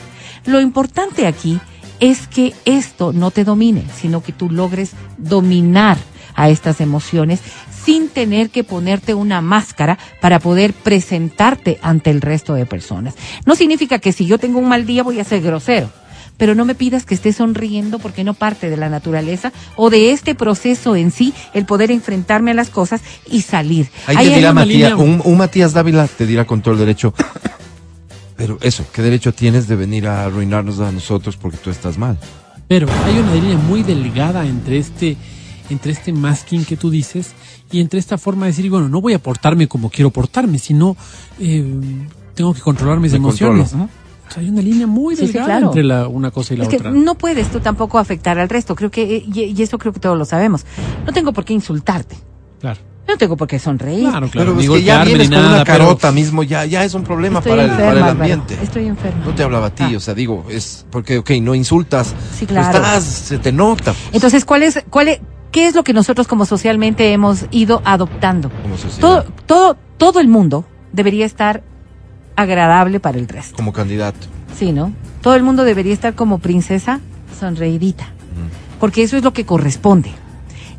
Lo 0.45 0.59
importante 0.59 1.25
aquí 1.25 1.59
es 2.01 2.27
que 2.27 2.53
esto 2.65 3.13
no 3.13 3.31
te 3.31 3.45
domine, 3.45 3.85
sino 3.95 4.21
que 4.21 4.33
tú 4.33 4.49
logres 4.49 4.91
dominar 5.17 5.97
a 6.35 6.49
estas 6.49 6.81
emociones 6.81 7.39
sin 7.85 8.09
tener 8.09 8.49
que 8.49 8.63
ponerte 8.63 9.13
una 9.13 9.41
máscara 9.41 9.97
para 10.19 10.39
poder 10.39 10.73
presentarte 10.73 11.79
ante 11.81 12.09
el 12.09 12.21
resto 12.21 12.53
de 12.53 12.65
personas. 12.65 13.15
No 13.45 13.55
significa 13.55 13.99
que 13.99 14.11
si 14.11 14.25
yo 14.25 14.37
tengo 14.37 14.59
un 14.59 14.67
mal 14.67 14.85
día 14.85 15.03
voy 15.03 15.19
a 15.19 15.23
ser 15.23 15.41
grosero, 15.41 15.89
pero 16.41 16.55
no 16.55 16.65
me 16.65 16.73
pidas 16.73 17.05
que 17.05 17.13
esté 17.13 17.33
sonriendo 17.33 17.99
porque 17.99 18.23
no 18.23 18.33
parte 18.33 18.71
de 18.71 18.75
la 18.75 18.89
naturaleza 18.89 19.53
o 19.75 19.91
de 19.91 20.11
este 20.11 20.33
proceso 20.33 20.95
en 20.95 21.11
sí 21.11 21.35
el 21.53 21.67
poder 21.67 21.91
enfrentarme 21.91 22.49
a 22.49 22.55
las 22.55 22.71
cosas 22.71 23.01
y 23.29 23.43
salir. 23.43 23.89
Ahí 24.07 24.15
Ahí 24.17 24.29
te 24.29 24.35
dirá 24.37 24.51
Matías, 24.51 24.89
línea- 24.93 24.95
un, 24.97 25.21
un 25.23 25.37
Matías 25.37 25.73
Dávila 25.73 26.07
te 26.07 26.25
dirá 26.25 26.45
con 26.45 26.63
todo 26.63 26.73
el 26.73 26.79
derecho. 26.79 27.13
Pero 28.35 28.57
eso, 28.61 28.83
¿qué 28.91 29.03
derecho 29.03 29.35
tienes 29.35 29.67
de 29.67 29.75
venir 29.75 30.07
a 30.07 30.25
arruinarnos 30.25 30.79
a 30.79 30.91
nosotros 30.91 31.37
porque 31.37 31.57
tú 31.57 31.69
estás 31.69 31.99
mal? 31.99 32.17
Pero 32.67 32.87
hay 33.05 33.19
una 33.19 33.35
línea 33.35 33.57
muy 33.57 33.83
delgada 33.83 34.43
entre 34.47 34.79
este, 34.79 35.17
entre 35.69 35.91
este 35.91 36.11
masking 36.11 36.65
que 36.65 36.75
tú 36.75 36.89
dices 36.89 37.33
y 37.71 37.81
entre 37.81 37.99
esta 37.99 38.17
forma 38.17 38.47
de 38.47 38.53
decir, 38.53 38.67
bueno, 38.71 38.89
no 38.89 38.99
voy 38.99 39.13
a 39.13 39.19
portarme 39.19 39.67
como 39.67 39.91
quiero 39.91 40.09
portarme, 40.09 40.57
sino 40.57 40.97
eh, 41.39 41.63
tengo 42.33 42.55
que 42.55 42.61
controlar 42.61 42.99
mis 42.99 43.11
Me 43.11 43.19
emociones. 43.19 43.69
controlo. 43.69 44.00
O 44.31 44.33
sea, 44.33 44.43
hay 44.43 44.49
una 44.49 44.61
línea 44.61 44.87
muy 44.87 45.15
Sí, 45.15 45.27
sí, 45.27 45.33
delgada 45.33 45.47
claro. 45.47 45.67
entre 45.67 45.83
la, 45.83 46.07
una 46.07 46.31
cosa 46.31 46.53
y 46.53 46.57
la 46.57 46.63
Es 46.63 46.69
que 46.69 46.77
otra. 46.77 46.91
no 46.91 47.15
puedes 47.15 47.49
tú 47.51 47.59
tampoco 47.59 47.99
afectar 47.99 48.39
al 48.39 48.47
resto, 48.49 48.75
creo 48.75 48.89
que, 48.89 49.23
y, 49.27 49.53
y 49.55 49.61
eso 49.61 49.77
creo 49.77 49.91
que 49.91 49.99
todos 49.99 50.17
lo 50.17 50.23
sabemos. 50.25 50.65
No 51.05 51.11
tengo 51.11 51.33
por 51.33 51.43
qué 51.43 51.53
insultarte. 51.53 52.15
Claro. 52.61 52.79
No 53.07 53.17
tengo 53.17 53.35
por 53.35 53.47
qué 53.47 53.59
sonreír. 53.59 54.07
Claro, 54.07 54.29
claro. 54.29 54.55
pero 54.55 54.61
es 54.61 54.69
que 54.79 54.83
ya 54.85 55.03
vienes 55.03 55.29
ni 55.29 55.35
con 55.35 55.43
nada, 55.43 55.55
una 55.57 55.65
pero- 55.65 55.79
carota 55.85 56.11
mismo, 56.13 56.43
ya, 56.43 56.65
ya 56.65 56.85
es 56.85 56.93
un 56.93 57.03
problema 57.03 57.39
Estoy 57.39 57.51
para 57.51 57.63
el, 57.65 57.69
para 57.71 57.91
el 57.91 57.97
Álvaro. 57.97 58.11
ambiente. 58.13 58.57
Estoy 58.63 58.85
enferma. 58.85 59.25
No 59.25 59.35
te 59.35 59.43
hablaba 59.43 59.65
a 59.67 59.75
ti, 59.75 59.83
Ah. 59.85 59.97
o 59.97 59.99
sea, 59.99 60.13
digo, 60.13 60.45
es 60.49 60.85
porque, 60.91 61.17
ok, 61.17 61.31
no 61.41 61.53
insultas. 61.53 62.15
Sí, 62.37 62.45
claro. 62.45 62.77
estás, 62.77 63.03
se 63.03 63.37
te 63.37 63.51
nota. 63.51 63.93
Entonces, 64.13 64.45
¿cuál 64.45 64.63
es, 64.63 64.81
cuál 64.89 65.09
es, 65.09 65.19
qué 65.51 65.65
es 65.67 65.75
lo 65.75 65.83
que 65.83 65.91
nosotros 65.91 66.27
como 66.27 66.45
socialmente 66.45 67.11
hemos 67.11 67.47
ido 67.51 67.81
adoptando? 67.83 68.49
Como 68.61 68.77
sociedad, 68.77 68.99
Todo, 69.01 69.25
todo, 69.45 69.77
todo 69.97 70.19
el 70.21 70.29
mundo 70.29 70.63
debería 70.93 71.25
estar 71.25 71.63
agradable 72.41 72.99
para 72.99 73.17
el 73.17 73.27
resto. 73.27 73.55
como 73.55 73.73
candidato. 73.73 74.27
Sí, 74.57 74.71
¿no? 74.71 74.93
Todo 75.21 75.35
el 75.35 75.43
mundo 75.43 75.63
debería 75.63 75.93
estar 75.93 76.15
como 76.15 76.39
princesa 76.39 76.99
sonreidita, 77.39 78.07
porque 78.79 79.03
eso 79.03 79.17
es 79.17 79.23
lo 79.23 79.33
que 79.33 79.45
corresponde. 79.45 80.11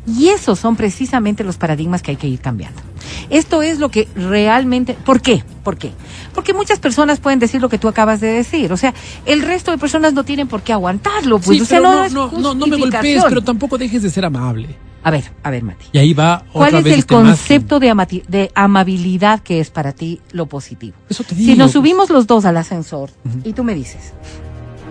Y 0.05 0.27
esos 0.29 0.59
son 0.59 0.75
precisamente 0.75 1.43
los 1.43 1.57
paradigmas 1.57 2.01
que 2.01 2.11
hay 2.11 2.17
que 2.17 2.27
ir 2.27 2.39
cambiando. 2.39 2.81
Esto 3.29 3.61
es 3.61 3.79
lo 3.79 3.89
que 3.89 4.07
realmente... 4.15 4.95
¿Por 4.95 5.21
qué? 5.21 5.43
¿Por 5.63 5.77
qué? 5.77 5.91
Porque 6.33 6.53
muchas 6.53 6.79
personas 6.79 7.21
pueden 7.21 7.39
decir 7.39 7.61
lo 7.61 7.69
que 7.69 7.77
tú 7.77 7.87
acabas 7.87 8.19
de 8.19 8.27
decir. 8.27 8.73
O 8.73 8.77
sea, 8.77 8.93
el 9.25 9.41
resto 9.41 9.71
de 9.71 9.77
personas 9.77 10.13
no 10.13 10.25
tienen 10.25 10.49
por 10.49 10.61
qué 10.61 10.73
aguantarlo. 10.73 11.39
Pues, 11.39 11.57
Sí, 11.57 11.61
o 11.61 11.65
sea, 11.65 11.79
pero 11.79 11.93
no, 11.93 12.09
no, 12.09 12.31
no, 12.31 12.39
no, 12.39 12.53
no 12.53 12.67
me 12.67 12.77
golpees, 12.77 13.23
pero 13.29 13.41
tampoco 13.41 13.77
dejes 13.77 14.03
de 14.03 14.09
ser 14.09 14.25
amable. 14.25 14.75
A 15.05 15.11
ver, 15.11 15.25
a 15.43 15.49
ver, 15.51 15.63
Mati. 15.63 15.85
Y 15.91 15.97
ahí 15.97 16.13
va 16.13 16.45
otra 16.49 16.51
¿Cuál 16.53 16.75
es 16.75 16.83
vez 16.85 16.93
el 16.93 16.99
este 17.01 17.13
concepto 17.13 17.79
de, 17.79 17.91
amati- 17.91 18.23
de 18.25 18.51
amabilidad 18.55 19.41
que 19.41 19.59
es 19.59 19.69
para 19.69 19.91
ti 19.91 20.21
lo 20.31 20.45
positivo? 20.45 20.95
Eso 21.09 21.23
te 21.23 21.35
Si 21.35 21.41
digo, 21.41 21.55
nos 21.57 21.65
pues. 21.65 21.73
subimos 21.73 22.09
los 22.09 22.25
dos 22.25 22.45
al 22.45 22.55
ascensor 22.57 23.09
y 23.43 23.51
tú 23.53 23.63
me 23.65 23.75
dices, 23.75 24.13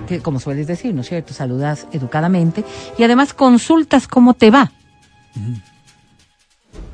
que 0.06 0.20
como 0.20 0.38
sueles 0.38 0.66
decir, 0.66 0.94
¿no 0.94 1.00
es 1.00 1.08
cierto? 1.08 1.32
Saludas 1.32 1.86
educadamente 1.92 2.62
y 2.98 3.04
además 3.04 3.32
consultas 3.32 4.06
cómo 4.06 4.34
te 4.34 4.50
va. 4.50 4.70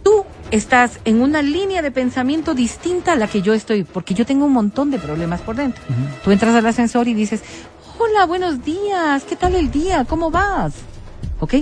Tú 0.04 0.24
estás 0.50 1.00
en 1.04 1.20
una 1.20 1.42
línea 1.42 1.82
de 1.82 1.90
pensamiento 1.90 2.54
distinta 2.54 3.12
a 3.12 3.16
la 3.16 3.26
que 3.26 3.42
yo 3.42 3.52
estoy, 3.52 3.84
porque 3.84 4.14
yo 4.14 4.24
tengo 4.26 4.44
un 4.46 4.52
montón 4.52 4.90
de 4.90 4.98
problemas 4.98 5.40
por 5.40 5.56
dentro. 5.56 5.82
Tú 6.24 6.30
entras 6.30 6.54
al 6.54 6.64
ascensor 6.66 7.08
y 7.08 7.14
dices, 7.14 7.42
hola, 7.98 8.26
buenos 8.26 8.64
días, 8.64 9.24
¿qué 9.24 9.34
tal 9.36 9.54
el 9.56 9.70
día? 9.70 10.04
¿Cómo 10.04 10.30
vas? 10.30 10.74
¿Ok? 11.40 11.54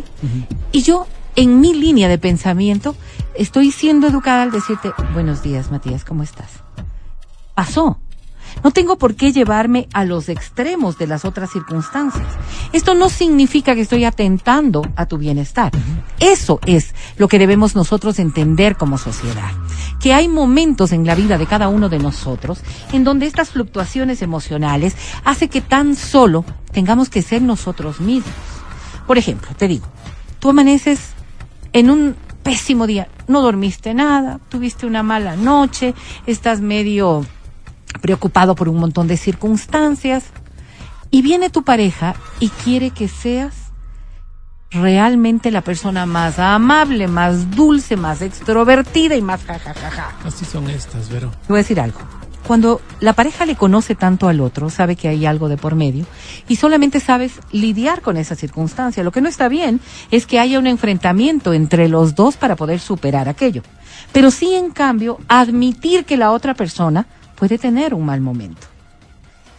Y 0.73 0.83
yo, 0.83 1.07
en 1.37 1.61
mi 1.61 1.75
línea 1.75 2.09
de 2.09 2.19
pensamiento, 2.19 2.97
estoy 3.35 3.71
siendo 3.71 4.09
educada 4.09 4.43
al 4.43 4.51
decirte, 4.51 4.93
buenos 5.13 5.43
días, 5.43 5.71
Matías, 5.71 6.05
¿cómo 6.05 6.23
estás? 6.23 6.49
Pasó. 7.55 8.01
No 8.65 8.71
tengo 8.71 8.97
por 8.97 9.17
qué 9.17 9.33
llevarme 9.33 9.87
a 9.93 10.05
los 10.05 10.31
extremos 10.31 10.97
de 10.97 11.07
las 11.07 11.27
otras 11.27 11.51
circunstancias. 11.51 12.27
Esto 12.73 12.95
no 12.95 13.11
significa 13.11 13.75
que 13.75 13.83
estoy 13.83 14.05
atentando 14.05 14.83
a 14.97 15.05
tu 15.07 15.19
bienestar. 15.19 15.73
Eso 16.21 16.59
es 16.65 16.95
lo 17.19 17.29
que 17.29 17.39
debemos 17.39 17.75
nosotros 17.75 18.19
entender 18.19 18.77
como 18.77 18.97
sociedad. 18.97 19.51
Que 20.01 20.15
hay 20.15 20.29
momentos 20.29 20.93
en 20.93 21.07
la 21.07 21.15
vida 21.15 21.37
de 21.37 21.47
cada 21.47 21.69
uno 21.69 21.91
de 21.91 21.99
nosotros 21.99 22.61
en 22.93 23.05
donde 23.05 23.27
estas 23.27 23.51
fluctuaciones 23.51 24.23
emocionales 24.23 24.97
hace 25.25 25.49
que 25.49 25.61
tan 25.61 25.95
solo 25.95 26.45
tengamos 26.73 27.11
que 27.11 27.21
ser 27.21 27.43
nosotros 27.43 28.01
mismos. 28.01 28.33
Por 29.07 29.19
ejemplo, 29.19 29.51
te 29.57 29.69
digo, 29.69 29.87
tú 30.39 30.49
amaneces 30.49 31.16
en 31.77 31.91
un 31.91 32.17
pésimo 32.43 32.87
día, 32.87 33.07
no 33.29 33.43
dormiste 33.43 33.93
nada, 33.93 34.41
tuviste 34.49 34.87
una 34.87 35.03
mala 35.03 35.37
noche, 35.37 35.95
estás 36.27 36.63
medio 36.63 37.27
preocupado 38.01 38.55
por 38.55 38.71
un 38.71 38.79
montón 38.79 39.09
de 39.09 39.19
circunstancias 39.19 40.25
y 41.11 41.21
viene 41.21 41.51
tu 41.51 41.65
pareja 41.65 42.15
y 42.41 42.49
quiere 42.49 42.93
que 42.93 43.09
seas 43.09 43.73
realmente 44.71 45.51
la 45.51 45.61
persona 45.61 46.07
más 46.07 46.39
amable, 46.39 47.09
más 47.09 47.51
dulce, 47.51 47.97
más 47.97 48.23
extrovertida 48.23 49.15
y 49.15 49.21
más 49.21 49.45
jajajaja. 49.45 50.15
Así 50.25 50.47
son 50.47 50.71
estas, 50.71 51.11
Vero. 51.11 51.31
Te 51.31 51.49
voy 51.49 51.59
a 51.59 51.63
decir 51.63 51.79
algo. 51.79 52.01
Cuando 52.47 52.81
la 53.01 53.13
pareja 53.13 53.45
le 53.45 53.57
conoce 53.57 53.97
tanto 53.97 54.29
al 54.29 54.41
otro, 54.41 54.71
sabe 54.71 54.95
que 54.95 55.09
hay 55.09 55.27
algo 55.27 55.49
de 55.49 55.57
por 55.57 55.75
medio 55.75 56.07
y 56.47 56.55
solamente 56.55 57.01
sabes 57.01 57.41
lidiar 57.51 58.03
con 58.03 58.17
esa 58.17 58.37
circunstancia. 58.37 59.03
Lo 59.03 59.11
que 59.11 59.21
no 59.21 59.29
está 59.29 59.49
bien 59.49 59.81
es 60.13 60.27
que 60.27 60.39
haya 60.39 60.61
un 60.61 60.69
enfrentamiento 60.69 61.53
entre 61.53 61.89
los 61.89 62.15
dos 62.15 62.37
para 62.37 62.55
poder 62.55 62.79
superar 62.79 63.29
aquello. 63.29 63.63
Pero 64.13 64.31
sí, 64.31 64.55
en 64.55 64.71
cambio, 64.71 65.19
admitir 65.27 66.05
que 66.05 66.17
la 66.17 66.31
otra 66.31 66.55
persona 66.55 67.07
puede 67.35 67.59
tener 67.59 67.95
un 67.95 68.07
mal 68.07 68.21
momento. 68.21 68.76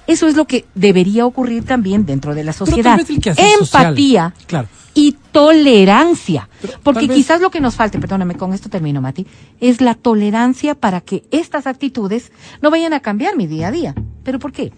Eso 0.07 0.27
es 0.27 0.35
lo 0.35 0.45
que 0.45 0.65
debería 0.73 1.25
ocurrir 1.25 1.63
también 1.65 2.05
dentro 2.05 2.33
de 2.33 2.43
la 2.43 2.53
sociedad. 2.53 2.97
Empatía 3.37 4.33
Claro. 4.47 4.67
y 4.93 5.15
tolerancia. 5.31 6.49
Pero 6.61 6.79
Porque 6.83 7.07
vez- 7.07 7.17
quizás 7.17 7.41
lo 7.41 7.51
que 7.51 7.59
nos 7.61 7.75
falte, 7.75 7.99
perdóname, 7.99 8.35
con 8.35 8.53
esto 8.53 8.69
termino, 8.69 9.01
Mati, 9.01 9.27
es 9.59 9.81
la 9.81 9.95
tolerancia 9.95 10.75
para 10.75 11.01
que 11.01 11.23
estas 11.31 11.67
actitudes 11.67 12.31
no 12.61 12.71
vayan 12.71 12.93
a 12.93 13.01
cambiar 13.01 13.35
mi 13.35 13.47
día 13.47 13.67
a 13.67 13.71
día. 13.71 13.95
¿Pero 14.23 14.39
por 14.39 14.51
qué? 14.51 14.71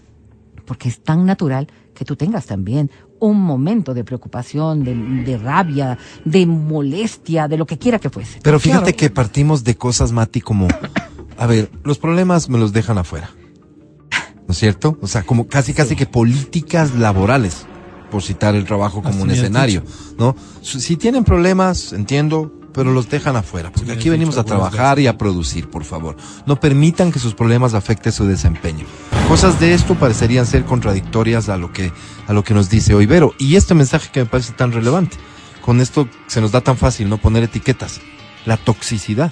Porque 0.66 0.90
es 0.90 1.00
tan 1.02 1.26
natural 1.26 1.68
que 1.94 2.06
tú 2.06 2.16
tengas 2.16 2.46
también 2.46 2.90
un 3.20 3.42
momento 3.42 3.94
de 3.94 4.04
preocupación, 4.06 4.84
de, 4.84 4.96
de 4.96 5.38
rabia, 5.38 5.98
de 6.24 6.46
molestia, 6.46 7.48
de 7.48 7.58
lo 7.58 7.66
que 7.66 7.78
quiera 7.78 8.00
que 8.00 8.10
fuese. 8.10 8.40
Pero 8.42 8.60
fíjate 8.60 8.94
Claro. 8.94 8.98
que 8.98 9.10
partimos 9.10 9.64
de 9.64 9.76
cosas, 9.76 10.12
Mati, 10.14 10.40
como, 10.42 10.68
a 11.38 11.46
ver, 11.46 11.70
los 11.84 11.98
problemas 11.98 12.48
me 12.50 12.58
los 12.58 12.72
dejan 12.72 12.98
afuera. 12.98 13.30
¿No 14.50 14.53
es 14.53 14.58
cierto? 14.58 14.98
O 15.00 15.06
sea, 15.06 15.22
como 15.22 15.48
casi, 15.48 15.75
casi 15.75 15.96
que 15.96 16.08
políticas 16.08 16.96
laborales, 16.96 17.68
por 18.10 18.24
citar 18.24 18.56
el 18.56 18.65
trabajo 18.65 19.03
como 19.03 19.10
Así 19.13 19.22
un 19.22 19.29
escenario, 19.29 19.84
¿no? 20.18 20.36
Si 20.63 20.98
tienen 20.98 21.24
problemas, 21.24 21.94
entiendo, 21.94 22.51
pero 22.74 22.91
los 22.91 23.12
dejan 23.12 23.36
afuera, 23.36 23.72
porque 23.72 23.91
aquí 23.91 24.10
venimos 24.10 24.39
a 24.39 24.44
trabajar 24.44 24.98
y 24.98 25.06
a 25.06 25.20
producir, 25.20 25.70
por 25.70 25.84
favor. 25.84 26.18
No 26.48 26.60
permitan 26.60 27.12
que 27.12 27.20
sus 27.20 27.36
problemas 27.36 27.75
afecten 27.75 28.12
su 28.12 28.25
desempeño. 28.25 28.88
Cosas 29.27 29.60
de 29.60 29.75
esto 29.75 29.94
parecerían 29.94 30.48
ser 30.48 30.65
contradictorias 30.65 31.48
a 31.48 31.56
lo 31.56 31.72
que, 31.72 31.94
a 32.25 32.34
lo 32.34 32.44
que 32.44 32.56
nos 32.56 32.72
dice 32.72 32.96
hoy 32.96 33.06
Vero. 33.06 33.36
Y 33.38 33.56
este 33.56 33.75
mensaje 33.75 34.10
que 34.12 34.22
me 34.22 34.25
parece 34.25 34.53
tan 34.53 34.72
relevante. 34.72 35.18
Con 35.63 35.79
esto 35.79 36.10
se 36.25 36.41
nos 36.41 36.51
da 36.51 36.62
tan 36.62 36.75
fácil 36.75 37.08
no 37.08 37.20
poner 37.20 37.44
etiquetas. 37.44 38.01
La 38.48 38.58
toxicidad. 38.58 39.32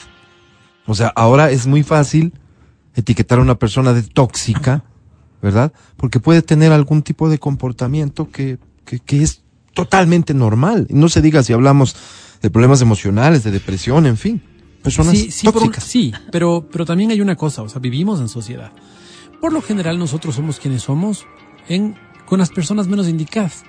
O 0.86 0.94
sea, 0.94 1.12
ahora 1.16 1.50
es 1.50 1.66
muy 1.66 1.82
fácil 1.82 2.34
etiquetar 2.94 3.40
a 3.40 3.42
una 3.42 3.56
persona 3.56 3.94
de 3.94 4.04
tóxica, 4.04 4.84
¿verdad? 5.48 5.72
Porque 5.96 6.20
puede 6.20 6.42
tener 6.42 6.74
algún 6.74 7.04
tipo 7.04 7.30
de 7.30 7.40
comportamiento 7.40 8.30
que, 8.30 8.58
que, 8.84 9.00
que 9.00 9.24
es 9.24 9.42
totalmente 9.74 10.34
normal. 10.34 10.88
No 10.90 11.08
se 11.08 11.22
diga 11.22 11.42
si 11.42 11.54
hablamos 11.54 11.96
de 12.42 12.50
problemas 12.50 12.82
emocionales, 12.82 13.44
de 13.46 13.52
depresión, 13.52 14.06
en 14.06 14.18
fin. 14.18 14.42
Personas 14.84 15.18
Sí, 15.18 15.32
sí, 15.32 15.46
por 15.46 15.54
tóxicas. 15.64 15.84
sí, 15.86 16.12
pero, 16.34 16.68
pero 16.70 16.86
también 16.86 17.12
hay 17.12 17.22
una 17.22 17.36
cosa, 17.38 17.62
o 17.62 17.70
sea, 17.70 17.80
vivimos 17.80 18.20
en 18.20 18.28
sociedad. 18.28 18.72
Por 19.40 19.54
lo 19.54 19.62
general 19.62 19.98
nosotros 19.98 20.36
somos 20.36 20.60
quienes 20.60 20.82
somos 20.84 21.26
en, 21.70 21.96
con 22.26 22.40
las 22.40 22.50
personas 22.50 22.88
menos 22.88 23.08
indicadas. 23.08 23.64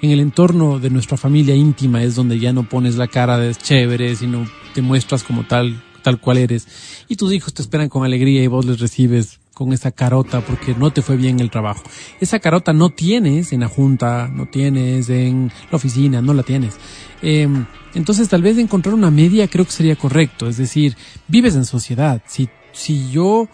En 0.00 0.10
el 0.10 0.18
entorno 0.18 0.80
de 0.80 0.90
nuestra 0.90 1.16
familia 1.16 1.54
íntima 1.54 2.02
es 2.02 2.16
donde 2.16 2.40
ya 2.40 2.52
no 2.52 2.68
pones 2.68 2.96
la 2.96 3.06
cara 3.06 3.38
de 3.38 3.54
chévere, 3.54 4.16
sino 4.16 4.44
te 4.74 4.82
muestras 4.82 5.22
como 5.22 5.44
tal, 5.46 5.80
tal 6.02 6.18
cual 6.18 6.38
eres. 6.38 6.66
Y 7.08 7.14
tus 7.14 7.32
hijos 7.32 7.54
te 7.54 7.62
esperan 7.62 7.88
con 7.88 8.02
alegría 8.04 8.42
y 8.42 8.48
vos 8.48 8.64
les 8.64 8.80
recibes 8.80 9.38
con 9.54 9.72
esa 9.72 9.90
carota 9.92 10.40
porque 10.40 10.74
no 10.74 10.92
te 10.92 11.02
fue 11.02 11.16
bien 11.16 11.40
el 11.40 11.50
trabajo. 11.50 11.82
Esa 12.20 12.38
carota 12.40 12.72
no 12.72 12.90
tienes 12.90 13.52
en 13.52 13.60
la 13.60 13.68
junta, 13.68 14.28
no 14.32 14.46
tienes 14.46 15.08
en 15.10 15.50
la 15.70 15.76
oficina, 15.76 16.22
no 16.22 16.32
la 16.34 16.42
tienes. 16.42 16.76
Eh, 17.22 17.48
entonces 17.94 18.28
tal 18.28 18.42
vez 18.42 18.56
encontrar 18.58 18.94
una 18.94 19.10
media 19.10 19.46
creo 19.48 19.64
que 19.64 19.70
sería 19.72 19.96
correcto. 19.96 20.48
Es 20.48 20.56
decir, 20.56 20.96
vives 21.28 21.54
en 21.54 21.64
sociedad. 21.64 22.22
Si, 22.26 22.48
si 22.72 23.10
yo 23.10 23.48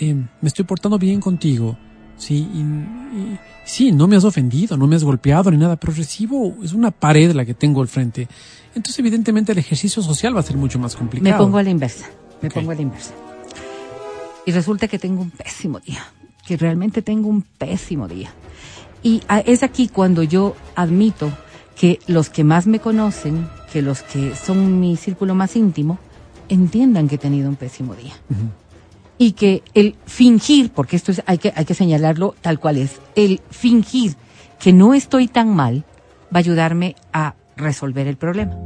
eh, 0.00 0.14
me 0.14 0.48
estoy 0.48 0.64
portando 0.64 0.98
bien 0.98 1.20
contigo, 1.20 1.78
sí, 2.16 2.46
y, 2.54 2.58
y- 2.60 3.38
sí, 3.64 3.90
no 3.92 4.06
me 4.06 4.16
has 4.16 4.24
ofendido, 4.24 4.76
no 4.76 4.86
me 4.86 4.96
has 4.96 5.04
golpeado 5.04 5.50
ni 5.50 5.56
nada, 5.56 5.76
pero 5.76 5.92
recibo, 5.94 6.54
es 6.62 6.72
una 6.72 6.90
pared 6.90 7.32
la 7.32 7.44
que 7.44 7.54
tengo 7.54 7.80
al 7.80 7.88
frente. 7.88 8.28
Entonces 8.74 8.98
evidentemente 8.98 9.52
el 9.52 9.58
ejercicio 9.58 10.02
social 10.02 10.36
va 10.36 10.40
a 10.40 10.42
ser 10.44 10.56
mucho 10.56 10.78
más 10.78 10.94
Me 10.94 10.98
complicado. 10.98 11.44
pongo 11.44 11.58
a 11.58 11.62
la 11.62 11.70
inversa. 11.70 12.06
Me 12.42 12.50
pongo 12.50 12.70
a 12.70 12.74
la 12.74 12.82
inversa. 12.82 13.12
Y 14.48 14.50
resulta 14.50 14.88
que 14.88 14.98
tengo 14.98 15.20
un 15.20 15.30
pésimo 15.30 15.78
día. 15.78 16.02
Que 16.46 16.56
realmente 16.56 17.02
tengo 17.02 17.28
un 17.28 17.42
pésimo 17.42 18.08
día. 18.08 18.30
Y 19.02 19.20
es 19.44 19.62
aquí 19.62 19.88
cuando 19.88 20.22
yo 20.22 20.56
admito 20.74 21.30
que 21.78 21.98
los 22.06 22.30
que 22.30 22.44
más 22.44 22.66
me 22.66 22.80
conocen, 22.80 23.46
que 23.70 23.82
los 23.82 24.02
que 24.02 24.34
son 24.34 24.80
mi 24.80 24.96
círculo 24.96 25.34
más 25.34 25.54
íntimo, 25.54 25.98
entiendan 26.48 27.08
que 27.08 27.16
he 27.16 27.18
tenido 27.18 27.46
un 27.46 27.56
pésimo 27.56 27.94
día. 27.94 28.14
Y 29.18 29.32
que 29.32 29.62
el 29.74 29.96
fingir, 30.06 30.70
porque 30.72 30.96
esto 30.96 31.12
es, 31.12 31.22
hay 31.26 31.36
que, 31.36 31.52
hay 31.54 31.66
que 31.66 31.74
señalarlo 31.74 32.34
tal 32.40 32.58
cual 32.58 32.78
es, 32.78 33.02
el 33.16 33.42
fingir 33.50 34.16
que 34.58 34.72
no 34.72 34.94
estoy 34.94 35.28
tan 35.28 35.54
mal 35.54 35.84
va 36.34 36.36
a 36.36 36.38
ayudarme 36.38 36.96
a 37.12 37.34
resolver 37.54 38.06
el 38.06 38.16
problema. 38.16 38.56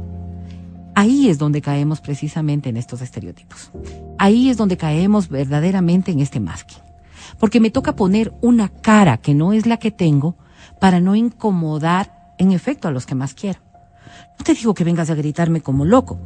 Ahí 0.95 1.29
es 1.29 1.39
donde 1.39 1.61
caemos 1.61 2.01
precisamente 2.01 2.69
en 2.69 2.77
estos 2.77 3.01
estereotipos. 3.01 3.71
Ahí 4.19 4.49
es 4.49 4.57
donde 4.57 4.77
caemos 4.77 5.27
verdaderamente 5.27 6.11
en 6.11 6.19
este 6.19 6.39
masking. 6.39 6.83
Porque 7.39 7.59
me 7.59 7.71
toca 7.71 7.95
poner 7.95 8.33
una 8.41 8.69
cara 8.69 9.17
que 9.17 9.33
no 9.33 9.53
es 9.53 9.65
la 9.65 9.77
que 9.77 9.91
tengo 9.91 10.35
para 10.79 10.99
no 10.99 11.15
incomodar 11.15 12.33
en 12.37 12.51
efecto 12.51 12.87
a 12.87 12.91
los 12.91 13.05
que 13.05 13.15
más 13.15 13.33
quiero. 13.33 13.59
No 14.37 14.45
te 14.45 14.53
digo 14.53 14.73
que 14.73 14.83
vengas 14.83 15.09
a 15.09 15.15
gritarme 15.15 15.61
como 15.61 15.85
loco. 15.85 16.19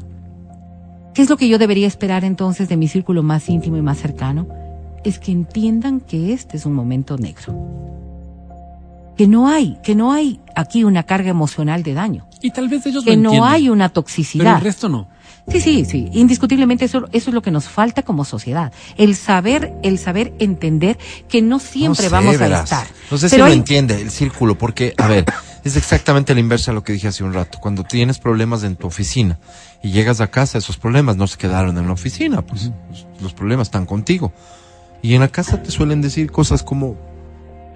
¿Qué 1.14 1.22
es 1.22 1.30
lo 1.30 1.38
que 1.38 1.48
yo 1.48 1.58
debería 1.58 1.88
esperar 1.88 2.24
entonces 2.24 2.70
de 2.70 2.78
mi 2.78 2.88
círculo 2.88 3.24
más 3.24 3.50
íntimo 3.50 3.78
y 3.78 3.82
más 3.82 3.98
cercano? 3.98 4.48
Es 5.04 5.18
que 5.20 5.32
entiendan 5.32 6.00
que 6.02 6.34
este 6.34 6.58
es 6.58 6.66
un 6.66 6.74
momento 6.74 7.18
negro. 7.18 7.56
Que 9.16 9.28
no 9.28 9.48
hay, 9.48 9.78
que 9.82 9.96
no 9.96 10.12
hay 10.12 10.42
aquí 10.56 10.84
una 10.84 11.04
carga 11.04 11.30
emocional 11.30 11.84
de 11.84 11.94
daño. 11.94 12.27
Y 12.42 12.52
tal 12.52 12.70
vez 12.70 12.86
ellos 12.86 13.04
Que 13.04 13.16
lo 13.16 13.32
no 13.34 13.46
hay 13.46 13.70
una 13.70 13.86
Pero 13.90 13.94
toxicidad. 13.94 14.58
el 14.58 14.64
resto 14.64 14.90
no. 14.90 15.08
Sí, 15.50 15.62
sí, 15.62 15.86
sí. 15.86 16.10
Indiscutiblemente 16.12 16.84
eso, 16.86 17.08
eso 17.14 17.30
es 17.30 17.34
lo 17.34 17.42
que 17.42 17.52
nos 17.52 17.70
falta 17.70 18.04
como 18.04 18.26
sociedad. 18.26 18.74
El 18.98 19.16
saber, 19.16 19.74
el 19.82 19.98
saber 19.98 20.34
entender 20.40 20.98
que 21.30 21.42
no 21.42 21.60
siempre 21.60 22.04
No 22.04 22.10
sé, 22.10 22.10
vamos 22.10 22.42
a 22.42 22.64
estar. 22.64 22.88
No 23.10 23.18
sé 23.18 23.30
si 23.30 23.36
Pero 23.36 23.46
lo 23.46 23.52
hay- 23.52 23.58
entiende 23.58 24.02
el 24.02 24.12
círculo, 24.12 24.58
porque, 24.58 24.94
a 24.98 25.08
ver, 25.08 25.24
es 25.64 25.78
exactamente 25.78 26.34
la 26.34 26.42
inversa 26.42 26.72
a 26.72 26.74
lo 26.74 26.84
que 26.84 26.92
dije 26.92 27.08
hace 27.08 27.24
un 27.24 27.34
rato. 27.34 27.60
Cuando 27.62 27.86
tienes 27.86 28.20
problemas 28.20 28.64
en 28.64 28.76
tu 28.76 28.88
oficina 28.88 29.40
y 29.82 29.92
llegas 29.92 30.20
a 30.20 30.28
casa, 30.28 30.58
esos 30.58 30.76
problemas 30.78 31.16
no 31.16 31.28
se 31.28 31.38
quedaron 31.38 31.78
en 31.78 31.88
la 31.88 31.94
oficina, 31.94 32.42
pues 32.42 32.70
los 33.22 33.34
problemas 33.34 33.68
están 33.70 33.86
contigo. 33.86 34.34
Y 35.02 35.14
en 35.14 35.22
la 35.22 35.30
casa 35.30 35.64
te 35.64 35.72
suelen 35.72 36.02
decir 36.02 36.30
cosas 36.30 36.62
como, 36.62 36.98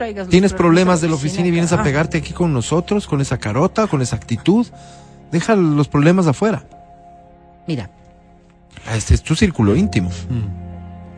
Traigas 0.01 0.25
los 0.25 0.31
tienes 0.31 0.53
problemas 0.53 1.00
de 1.01 1.10
la 1.10 1.15
oficina 1.15 1.48
y 1.48 1.51
vienes 1.51 1.72
a 1.72 1.75
acá. 1.75 1.84
pegarte 1.84 2.17
aquí 2.17 2.34
con 2.34 2.51
nosotros, 2.53 3.05
con 3.08 3.22
esa 3.22 3.38
carota, 3.38 3.86
con 3.88 4.01
esa 4.01 4.15
actitud. 4.15 4.65
Deja 5.31 5.55
los 5.55 5.88
problemas 5.88 6.25
afuera. 6.27 6.63
Mira, 7.67 7.89
Ah, 8.88 8.96
Este 8.98 9.13
es 9.13 9.22
tu 9.22 9.36
círculo 9.36 9.75
íntimo. 9.75 10.10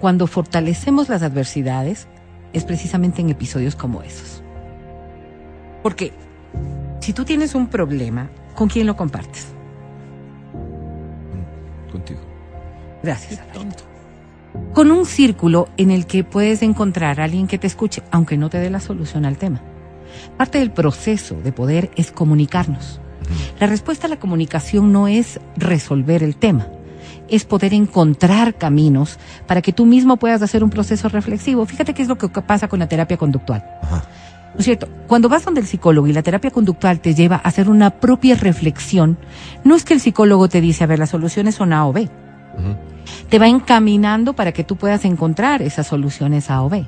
cuando 0.01 0.27
fortalecemos 0.27 1.07
las 1.07 1.21
adversidades 1.23 2.07
es 2.51 2.65
precisamente 2.65 3.21
en 3.21 3.29
episodios 3.29 3.75
como 3.77 4.01
esos. 4.03 4.43
Porque 5.81 6.11
si 6.99 7.13
tú 7.13 7.23
tienes 7.23 7.55
un 7.55 7.67
problema, 7.67 8.29
¿con 8.53 8.67
quién 8.67 8.85
lo 8.85 8.97
compartes? 8.97 9.47
Contigo. 11.91 12.19
Gracias. 13.01 13.39
Abel. 13.55 13.67
Con 14.73 14.89
un 14.89 15.05
círculo 15.05 15.69
en 15.77 15.91
el 15.91 16.07
que 16.07 16.23
puedes 16.23 16.63
encontrar 16.63 17.21
a 17.21 17.25
alguien 17.25 17.45
que 17.45 17.59
te 17.59 17.67
escuche, 17.67 18.01
aunque 18.09 18.37
no 18.37 18.49
te 18.49 18.57
dé 18.57 18.71
la 18.71 18.79
solución 18.79 19.23
al 19.23 19.37
tema. 19.37 19.61
Parte 20.35 20.57
del 20.57 20.71
proceso 20.71 21.35
de 21.35 21.51
poder 21.51 21.91
es 21.95 22.11
comunicarnos. 22.11 22.99
La 23.59 23.67
respuesta 23.67 24.07
a 24.07 24.09
la 24.09 24.19
comunicación 24.19 24.91
no 24.91 25.07
es 25.07 25.39
resolver 25.55 26.23
el 26.23 26.35
tema, 26.35 26.67
es 27.29 27.45
poder 27.45 27.73
encontrar 27.73 28.55
caminos 28.55 29.19
para 29.45 29.61
que 29.61 29.73
tú 29.73 29.85
mismo 29.85 30.17
puedas 30.17 30.41
hacer 30.41 30.63
un 30.63 30.71
proceso 30.71 31.07
reflexivo. 31.07 31.67
Fíjate 31.67 31.93
qué 31.93 32.01
es 32.01 32.07
lo 32.07 32.17
que 32.17 32.29
pasa 32.29 32.67
con 32.67 32.79
la 32.79 32.87
terapia 32.87 33.17
conductual. 33.17 33.63
Ajá. 33.83 34.03
¿No 34.53 34.59
es 34.59 34.65
cierto? 34.65 34.87
Cuando 35.07 35.29
vas 35.29 35.45
donde 35.45 35.61
el 35.61 35.67
psicólogo 35.67 36.07
y 36.07 36.13
la 36.13 36.23
terapia 36.23 36.49
conductual 36.49 36.99
te 36.99 37.13
lleva 37.13 37.35
a 37.35 37.47
hacer 37.47 37.69
una 37.69 37.91
propia 37.91 38.35
reflexión, 38.35 39.17
no 39.63 39.75
es 39.75 39.83
que 39.83 39.93
el 39.93 39.99
psicólogo 39.99 40.49
te 40.49 40.61
dice, 40.61 40.83
a 40.83 40.87
ver, 40.87 40.99
las 40.99 41.11
soluciones 41.11 41.55
son 41.55 41.73
A 41.73 41.85
o 41.85 41.93
B. 41.93 42.09
Te 43.29 43.39
va 43.39 43.47
encaminando 43.47 44.33
para 44.33 44.51
que 44.51 44.63
tú 44.63 44.75
puedas 44.75 45.05
encontrar 45.05 45.61
esas 45.61 45.87
soluciones 45.87 46.49
A 46.49 46.61
o 46.61 46.69
B. 46.69 46.85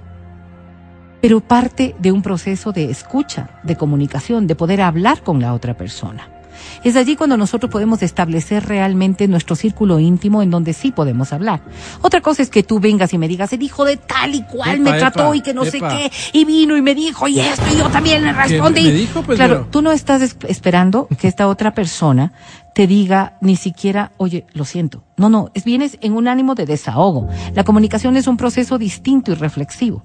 Pero 1.21 1.39
parte 1.39 1.95
de 1.99 2.11
un 2.11 2.21
proceso 2.21 2.71
de 2.71 2.91
escucha, 2.91 3.49
de 3.63 3.75
comunicación, 3.75 4.47
de 4.47 4.55
poder 4.55 4.81
hablar 4.81 5.23
con 5.23 5.41
la 5.41 5.53
otra 5.53 5.75
persona. 5.75 6.34
Es 6.83 6.95
allí 6.95 7.15
cuando 7.15 7.37
nosotros 7.37 7.71
podemos 7.71 8.01
establecer 8.03 8.65
realmente 8.65 9.27
nuestro 9.27 9.55
círculo 9.55 9.99
íntimo 9.99 10.41
en 10.41 10.51
donde 10.51 10.73
sí 10.73 10.91
podemos 10.91 11.33
hablar. 11.33 11.61
Otra 12.01 12.21
cosa 12.21 12.41
es 12.41 12.49
que 12.49 12.63
tú 12.63 12.79
vengas 12.79 13.13
y 13.13 13.17
me 13.17 13.27
digas, 13.27 13.51
el 13.53 13.61
hijo 13.63 13.85
de 13.85 13.97
tal 13.97 14.35
y 14.35 14.43
cual 14.43 14.79
me 14.79 14.93
trató 14.93 15.25
epa, 15.27 15.35
y 15.35 15.41
que 15.41 15.53
no 15.53 15.65
sé 15.65 15.79
qué, 15.79 16.11
y 16.33 16.45
vino 16.45 16.77
y 16.77 16.81
me 16.81 16.95
dijo 16.95 17.27
y 17.27 17.39
esto 17.39 17.65
y 17.73 17.77
yo 17.77 17.89
también 17.89 18.23
le 18.23 18.33
respondí. 18.33 18.83
me 18.83 18.91
dijo? 18.91 19.21
Pues, 19.21 19.37
claro, 19.37 19.55
pero- 19.55 19.67
tú 19.71 19.81
no 19.81 19.91
estás 19.91 20.21
es- 20.21 20.37
esperando 20.47 21.07
que 21.19 21.27
esta 21.27 21.47
otra 21.47 21.73
persona 21.73 22.33
te 22.73 22.87
diga 22.87 23.37
ni 23.39 23.55
siquiera, 23.55 24.11
oye, 24.17 24.45
lo 24.53 24.65
siento. 24.65 25.03
No, 25.17 25.29
no, 25.29 25.49
es 25.53 25.63
vienes 25.63 25.97
en 26.01 26.13
un 26.13 26.27
ánimo 26.27 26.55
de 26.55 26.65
desahogo. 26.65 27.29
La 27.53 27.63
comunicación 27.63 28.17
es 28.17 28.27
un 28.27 28.35
proceso 28.35 28.77
distinto 28.77 29.31
y 29.31 29.35
reflexivo. 29.35 30.03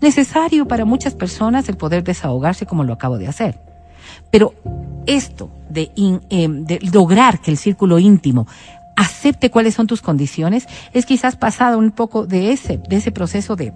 Necesario 0.00 0.66
para 0.66 0.84
muchas 0.84 1.14
personas 1.14 1.68
el 1.68 1.76
poder 1.76 2.02
desahogarse 2.04 2.66
como 2.66 2.84
lo 2.84 2.92
acabo 2.92 3.18
de 3.18 3.28
hacer. 3.28 3.60
Pero 4.30 4.54
esto 5.06 5.50
de, 5.70 5.90
in- 5.94 6.20
em, 6.30 6.64
de 6.64 6.78
lograr 6.92 7.40
que 7.40 7.50
el 7.50 7.56
círculo 7.56 7.98
íntimo 7.98 8.46
acepte 8.96 9.50
cuáles 9.50 9.74
son 9.74 9.86
tus 9.86 10.02
condiciones 10.02 10.66
es 10.92 11.06
quizás 11.06 11.36
pasado 11.36 11.78
un 11.78 11.92
poco 11.92 12.26
de 12.26 12.52
ese, 12.52 12.78
de 12.88 12.96
ese 12.96 13.12
proceso 13.12 13.54
de, 13.56 13.72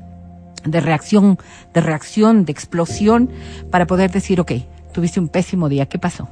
de 0.64 0.80
reacción, 0.80 1.38
de 1.72 1.80
reacción, 1.80 2.44
de 2.44 2.52
explosión, 2.52 3.30
para 3.70 3.86
poder 3.86 4.10
decir, 4.10 4.40
ok, 4.40 4.52
tuviste 4.92 5.20
un 5.20 5.28
pésimo 5.28 5.68
día, 5.68 5.86
¿qué 5.86 5.98
pasó? 5.98 6.28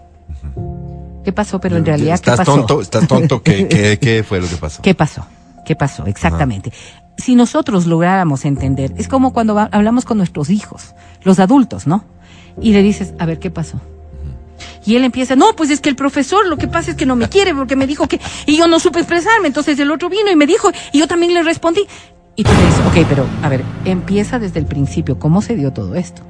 ¿Qué 1.25 1.33
pasó? 1.33 1.61
Pero 1.61 1.77
en 1.77 1.85
realidad, 1.87 2.19
¿qué 2.21 2.31
estás 2.31 2.39
pasó? 2.47 2.55
tonto, 2.57 2.81
estás 2.81 3.07
tonto. 3.07 3.43
¿Qué, 3.43 3.69
qué, 3.69 3.99
qué 4.01 4.25
fue 4.25 4.41
lo 4.41 4.49
que 4.49 4.57
pasó? 4.57 4.83
¿Qué 4.83 4.95
pasó? 4.95 5.27
¿Qué 5.65 5.77
pasó? 5.77 6.07
Exactamente. 6.07 6.73
Si 7.19 7.35
nosotros 7.35 7.87
lográramos 7.87 8.45
entender, 8.45 8.93
es 8.97 9.07
como 9.07 9.33
cuando 9.33 9.59
hablamos 9.59 10.05
con 10.05 10.17
nuestros 10.17 10.49
hijos, 10.51 10.95
los 11.23 11.39
adultos, 11.39 11.87
¿no? 11.87 12.05
Y 12.61 12.73
le 12.73 12.83
dices, 12.83 13.15
a 13.19 13.27
ver, 13.27 13.39
¿qué 13.39 13.51
pasó? 13.51 13.81
Y 14.85 14.97
él 14.97 15.05
empieza, 15.05 15.37
no, 15.37 15.55
pues 15.57 15.71
es 15.71 15.81
que 15.81 15.89
el 15.89 15.97
profesor 15.97 16.47
lo 16.47 16.57
que 16.57 16.69
pasa 16.69 16.93
es 16.93 16.97
que 16.97 17.07
no 17.07 17.17
me 17.17 17.29
quiere 17.29 17.55
porque 17.55 17.77
me 17.77 17.87
dijo 17.87 18.07
que, 18.07 18.21
y 18.47 18.57
yo 18.57 18.67
no 18.67 18.81
supe 18.81 19.01
expresarme, 19.01 19.49
entonces 19.49 19.79
el 19.79 19.91
otro 19.91 20.09
vino 20.09 20.31
y 20.31 20.37
me 20.37 20.47
dijo, 20.47 20.71
y 20.93 20.99
yo 20.99 21.07
también 21.07 21.35
le 21.35 21.43
respondí. 21.43 21.87
Y 22.37 22.45
tú 22.45 22.51
le 22.53 22.65
dices, 22.65 22.81
ok, 22.87 23.07
pero 23.09 23.27
a 23.43 23.49
ver, 23.49 23.63
empieza 23.85 24.39
desde 24.39 24.61
el 24.61 24.67
principio, 24.67 25.19
¿cómo 25.19 25.43
se 25.43 25.57
dio 25.57 25.73
todo 25.73 25.95
esto? 25.95 26.23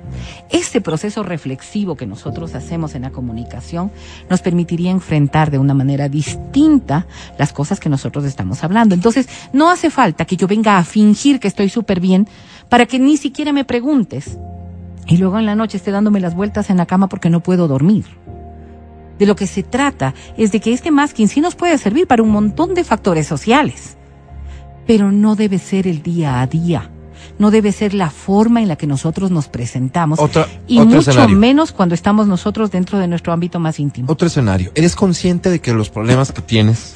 Este 0.48 0.80
proceso 0.80 1.22
reflexivo 1.22 1.94
que 1.94 2.06
nosotros 2.06 2.54
hacemos 2.54 2.94
en 2.94 3.02
la 3.02 3.10
comunicación 3.10 3.92
nos 4.28 4.40
permitiría 4.40 4.90
enfrentar 4.90 5.50
de 5.50 5.58
una 5.58 5.74
manera 5.74 6.08
distinta 6.08 7.06
las 7.38 7.52
cosas 7.52 7.78
que 7.78 7.88
nosotros 7.88 8.24
estamos 8.24 8.64
hablando. 8.64 8.94
Entonces, 8.94 9.28
no 9.52 9.70
hace 9.70 9.90
falta 9.90 10.24
que 10.24 10.36
yo 10.36 10.48
venga 10.48 10.78
a 10.78 10.84
fingir 10.84 11.38
que 11.38 11.48
estoy 11.48 11.68
súper 11.68 12.00
bien 12.00 12.28
para 12.68 12.86
que 12.86 12.98
ni 12.98 13.16
siquiera 13.16 13.52
me 13.52 13.64
preguntes 13.64 14.36
y 15.10 15.16
luego 15.18 15.38
en 15.38 15.44
la 15.46 15.54
noche 15.54 15.76
esté 15.76 15.90
dándome 15.90 16.20
las 16.20 16.34
vueltas 16.34 16.70
en 16.70 16.78
la 16.78 16.86
cama 16.86 17.08
porque 17.08 17.28
no 17.28 17.40
puedo 17.42 17.68
dormir. 17.68 18.04
De 19.18 19.26
lo 19.26 19.36
que 19.36 19.46
se 19.46 19.62
trata 19.62 20.14
es 20.38 20.50
de 20.52 20.60
que 20.60 20.72
este 20.72 20.90
masking 20.90 21.28
sí 21.28 21.42
nos 21.42 21.54
puede 21.54 21.76
servir 21.76 22.06
para 22.06 22.22
un 22.22 22.30
montón 22.30 22.72
de 22.72 22.84
factores 22.84 23.26
sociales, 23.26 23.98
pero 24.86 25.12
no 25.12 25.36
debe 25.36 25.58
ser 25.58 25.86
el 25.86 26.02
día 26.02 26.40
a 26.40 26.46
día. 26.46 26.90
No 27.38 27.50
debe 27.50 27.70
ser 27.72 27.92
la 27.92 28.08
forma 28.08 28.62
en 28.62 28.68
la 28.68 28.76
que 28.76 28.86
nosotros 28.86 29.30
nos 29.30 29.48
presentamos 29.48 30.18
Otra- 30.18 30.46
y 30.66 30.78
otro 30.78 30.86
mucho 30.96 31.10
escenario. 31.10 31.36
menos 31.36 31.70
cuando 31.72 31.94
estamos 31.94 32.26
nosotros 32.26 32.70
dentro 32.70 32.98
de 32.98 33.08
nuestro 33.08 33.32
ámbito 33.34 33.60
más 33.60 33.78
íntimo. 33.78 34.10
Otro 34.10 34.26
escenario. 34.28 34.70
¿Eres 34.74 34.96
consciente 34.96 35.50
de 35.50 35.60
que 35.60 35.74
los 35.74 35.90
problemas 35.90 36.32
que 36.32 36.40
tienes, 36.40 36.94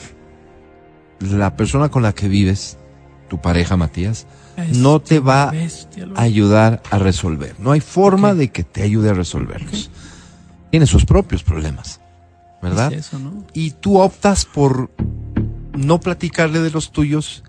la 1.20 1.56
persona 1.56 1.90
con 1.90 2.02
la 2.02 2.12
que 2.14 2.28
vives, 2.28 2.78
tu 3.28 3.38
pareja 3.38 3.76
Matías, 3.76 4.26
no 4.74 5.00
te 5.00 5.20
va 5.20 5.52
a 6.14 6.22
ayudar 6.22 6.82
a 6.90 6.98
resolver? 6.98 7.54
No 7.58 7.72
hay 7.72 7.80
forma 7.80 8.34
de 8.34 8.50
que 8.50 8.64
te 8.64 8.82
ayude 8.82 9.10
a 9.10 9.14
resolverlos. 9.14 9.90
Tiene 10.70 10.86
sus 10.86 11.04
propios 11.04 11.42
problemas, 11.42 12.00
¿verdad? 12.62 12.92
Es 12.92 13.06
eso, 13.06 13.18
¿no? 13.18 13.44
Y 13.52 13.70
tú 13.72 13.98
optas 14.00 14.44
por 14.44 14.90
no 15.76 16.00
platicarle 16.00 16.60
de 16.60 16.70
los 16.70 16.92
tuyos 16.92 17.42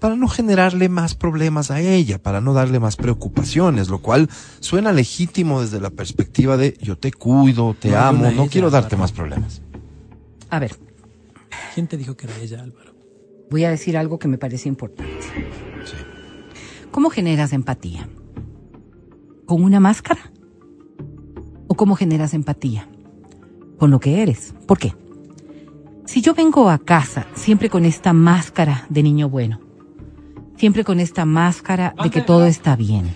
para 0.00 0.16
no 0.16 0.28
generarle 0.28 0.88
más 0.90 1.14
problemas 1.14 1.70
a 1.70 1.80
ella, 1.80 2.22
para 2.22 2.40
no 2.42 2.52
darle 2.52 2.78
más 2.78 2.96
preocupaciones, 2.96 3.88
lo 3.88 4.00
cual 4.02 4.28
suena 4.60 4.92
legítimo 4.92 5.62
desde 5.62 5.80
la 5.80 5.88
perspectiva 5.90 6.56
de 6.58 6.76
yo 6.82 6.98
te 6.98 7.10
cuido, 7.10 7.74
te 7.78 7.90
No, 7.90 7.98
amo, 7.98 8.24
no 8.24 8.42
ella, 8.42 8.48
quiero 8.50 8.70
darte 8.70 8.96
Álvaro. 8.96 9.00
más 9.00 9.12
problemas. 9.12 9.62
A 10.50 10.58
ver, 10.58 10.76
¿Quién 11.74 11.86
te 11.86 11.96
dijo 11.96 12.16
que 12.16 12.26
era 12.26 12.36
ella, 12.38 12.62
Álvaro? 12.62 12.92
voy 13.50 13.64
a 13.64 13.70
decir 13.70 13.96
algo 13.96 14.18
que 14.18 14.28
me 14.28 14.36
parece 14.38 14.68
importante. 14.68 15.12
¿Cómo 16.94 17.10
generas 17.10 17.52
empatía? 17.52 18.08
¿Con 19.46 19.64
una 19.64 19.80
máscara? 19.80 20.30
¿O 21.66 21.74
cómo 21.74 21.96
generas 21.96 22.34
empatía? 22.34 22.86
Con 23.80 23.90
lo 23.90 23.98
que 23.98 24.22
eres. 24.22 24.54
¿Por 24.68 24.78
qué? 24.78 24.94
Si 26.04 26.22
yo 26.22 26.34
vengo 26.34 26.70
a 26.70 26.78
casa 26.78 27.26
siempre 27.34 27.68
con 27.68 27.84
esta 27.84 28.12
máscara 28.12 28.86
de 28.90 29.02
niño 29.02 29.28
bueno, 29.28 29.58
siempre 30.56 30.84
con 30.84 31.00
esta 31.00 31.24
máscara 31.24 31.96
de 32.00 32.10
que 32.10 32.20
todo 32.20 32.46
está 32.46 32.76
bien, 32.76 33.12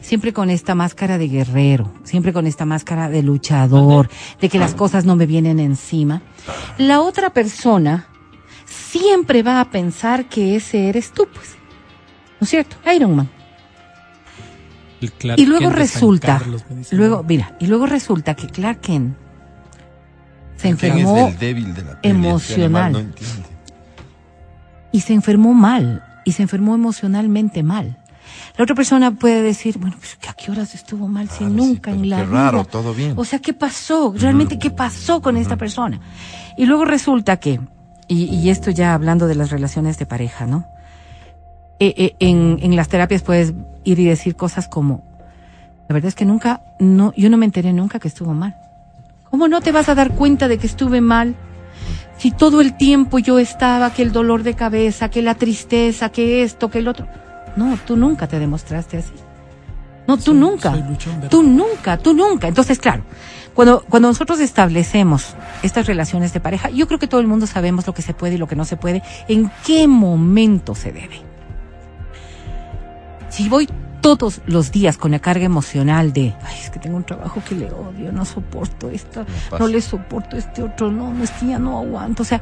siempre 0.00 0.32
con 0.32 0.48
esta 0.48 0.74
máscara 0.74 1.18
de 1.18 1.28
guerrero, 1.28 1.92
siempre 2.04 2.32
con 2.32 2.46
esta 2.46 2.64
máscara 2.64 3.10
de 3.10 3.22
luchador, 3.22 4.08
de 4.40 4.48
que 4.48 4.58
las 4.58 4.74
cosas 4.74 5.04
no 5.04 5.16
me 5.16 5.26
vienen 5.26 5.60
encima, 5.60 6.22
la 6.78 7.02
otra 7.02 7.34
persona 7.34 8.08
siempre 8.64 9.42
va 9.42 9.60
a 9.60 9.68
pensar 9.68 10.30
que 10.30 10.56
ese 10.56 10.88
eres 10.88 11.12
tú, 11.12 11.28
pues. 11.30 11.57
¿No 12.40 12.44
es 12.44 12.50
cierto? 12.50 12.76
Iron 12.94 13.16
Man. 13.16 13.28
El 15.00 15.12
Clark 15.12 15.38
Y 15.40 15.46
luego 15.46 15.66
Kent 15.66 15.76
resulta, 15.78 16.38
Carlos, 16.38 16.64
luego, 16.90 17.22
mira, 17.22 17.54
y 17.60 17.66
luego 17.66 17.86
resulta 17.86 18.34
que 18.34 18.48
Clark 18.48 18.80
Kent 18.80 19.16
se 20.56 20.74
¿Quién 20.74 20.92
enfermó 20.92 21.16
es 21.28 21.34
el 21.34 21.38
débil 21.38 21.74
de 21.74 21.82
la 21.82 22.00
peli? 22.00 22.14
emocional. 22.16 22.82
Animal 22.86 22.92
no 22.92 22.98
entiende. 22.98 23.48
y 24.90 25.00
se 25.00 25.12
enfermó 25.14 25.54
mal, 25.54 26.02
y 26.24 26.32
se 26.32 26.42
enfermó 26.42 26.74
emocionalmente 26.74 27.62
mal. 27.62 27.96
La 28.56 28.64
otra 28.64 28.74
persona 28.74 29.12
puede 29.12 29.40
decir, 29.40 29.78
bueno, 29.78 29.94
pues, 29.98 30.18
¿a 30.28 30.32
qué 30.34 30.50
horas 30.50 30.74
estuvo 30.74 31.06
mal 31.06 31.28
si 31.30 31.38
Claro, 31.38 31.50
sí, 31.52 31.56
nunca 31.56 31.90
pero 31.92 32.02
en 32.02 32.10
la 32.10 32.16
qué 32.16 32.22
vida? 32.26 32.32
raro, 32.34 32.64
todo 32.64 32.92
bien. 32.92 33.14
O 33.16 33.24
sea, 33.24 33.38
¿qué 33.38 33.52
pasó? 33.54 34.12
Realmente, 34.18 34.58
¿qué 34.58 34.70
pasó 34.70 35.22
con 35.22 35.36
esta 35.36 35.56
persona? 35.56 36.00
Y 36.56 36.66
luego 36.66 36.84
resulta 36.84 37.36
que 37.38 37.60
y, 38.08 38.24
y 38.24 38.50
esto 38.50 38.70
ya 38.72 38.94
hablando 38.94 39.28
de 39.28 39.36
las 39.36 39.50
relaciones 39.50 39.96
de 39.98 40.06
pareja, 40.06 40.46
¿no? 40.46 40.66
Eh, 41.80 41.94
eh, 41.96 42.16
en, 42.18 42.58
en 42.60 42.74
las 42.76 42.88
terapias 42.88 43.22
puedes 43.22 43.54
ir 43.84 43.98
y 44.00 44.04
decir 44.04 44.34
cosas 44.34 44.66
como, 44.68 45.02
la 45.88 45.92
verdad 45.94 46.08
es 46.08 46.14
que 46.14 46.24
nunca, 46.24 46.60
no, 46.80 47.12
yo 47.16 47.30
no 47.30 47.36
me 47.36 47.46
enteré 47.46 47.72
nunca 47.72 47.98
que 48.00 48.08
estuvo 48.08 48.34
mal. 48.34 48.56
¿Cómo 49.30 49.46
no 49.46 49.60
te 49.60 49.72
vas 49.72 49.88
a 49.88 49.94
dar 49.94 50.12
cuenta 50.14 50.48
de 50.48 50.58
que 50.58 50.66
estuve 50.66 51.00
mal? 51.00 51.36
Si 52.16 52.30
todo 52.32 52.60
el 52.60 52.76
tiempo 52.76 53.18
yo 53.20 53.38
estaba, 53.38 53.92
que 53.92 54.02
el 54.02 54.10
dolor 54.10 54.42
de 54.42 54.54
cabeza, 54.54 55.08
que 55.08 55.22
la 55.22 55.36
tristeza, 55.36 56.08
que 56.08 56.42
esto, 56.42 56.68
que 56.70 56.78
el 56.80 56.88
otro. 56.88 57.06
No, 57.56 57.78
tú 57.86 57.96
nunca 57.96 58.26
te 58.26 58.38
demostraste 58.40 58.96
así. 58.98 59.12
No, 60.08 60.16
tú 60.16 60.22
Soy- 60.32 60.34
nunca. 60.34 60.72
soy 60.72 60.82
luchón, 60.82 61.14
¿verdad? 61.16 61.28
Tú 61.30 61.42
nunca, 61.44 61.98
tú 61.98 62.14
nunca. 62.14 62.48
Entonces, 62.48 62.78
claro, 62.80 63.04
cuando, 63.54 63.84
cuando 63.88 64.08
nosotros 64.08 64.40
establecemos 64.40 65.36
estas 65.62 65.86
relaciones 65.86 66.32
de 66.32 66.40
pareja, 66.40 66.70
yo 66.70 66.88
creo 66.88 66.98
que 66.98 67.06
todo 67.06 67.20
el 67.20 67.26
mundo 67.28 67.46
sabemos 67.46 67.86
lo 67.86 67.94
que 67.94 68.02
se 68.02 68.14
puede 68.14 68.34
y 68.34 68.38
lo 68.38 68.48
que 68.48 68.56
no 68.56 68.64
se 68.64 68.76
puede, 68.76 69.02
en 69.28 69.50
qué 69.64 69.86
momento 69.86 70.74
se 70.74 70.90
debe. 70.90 71.20
Si 73.38 73.48
voy 73.48 73.68
todos 74.00 74.40
los 74.46 74.72
días 74.72 74.98
con 74.98 75.12
la 75.12 75.20
carga 75.20 75.44
emocional 75.44 76.12
de, 76.12 76.34
ay, 76.42 76.56
es 76.60 76.70
que 76.70 76.80
tengo 76.80 76.96
un 76.96 77.04
trabajo 77.04 77.40
que 77.48 77.54
le 77.54 77.70
odio, 77.70 78.10
no 78.10 78.24
soporto 78.24 78.90
esto, 78.90 79.24
no 79.56 79.68
le 79.68 79.80
soporto 79.80 80.36
este 80.36 80.60
otro, 80.60 80.90
no, 80.90 81.14
no 81.14 81.22
es 81.22 81.30
que 81.30 81.46
ya 81.46 81.60
no 81.60 81.78
aguanto. 81.78 82.24
O 82.24 82.26
sea, 82.26 82.40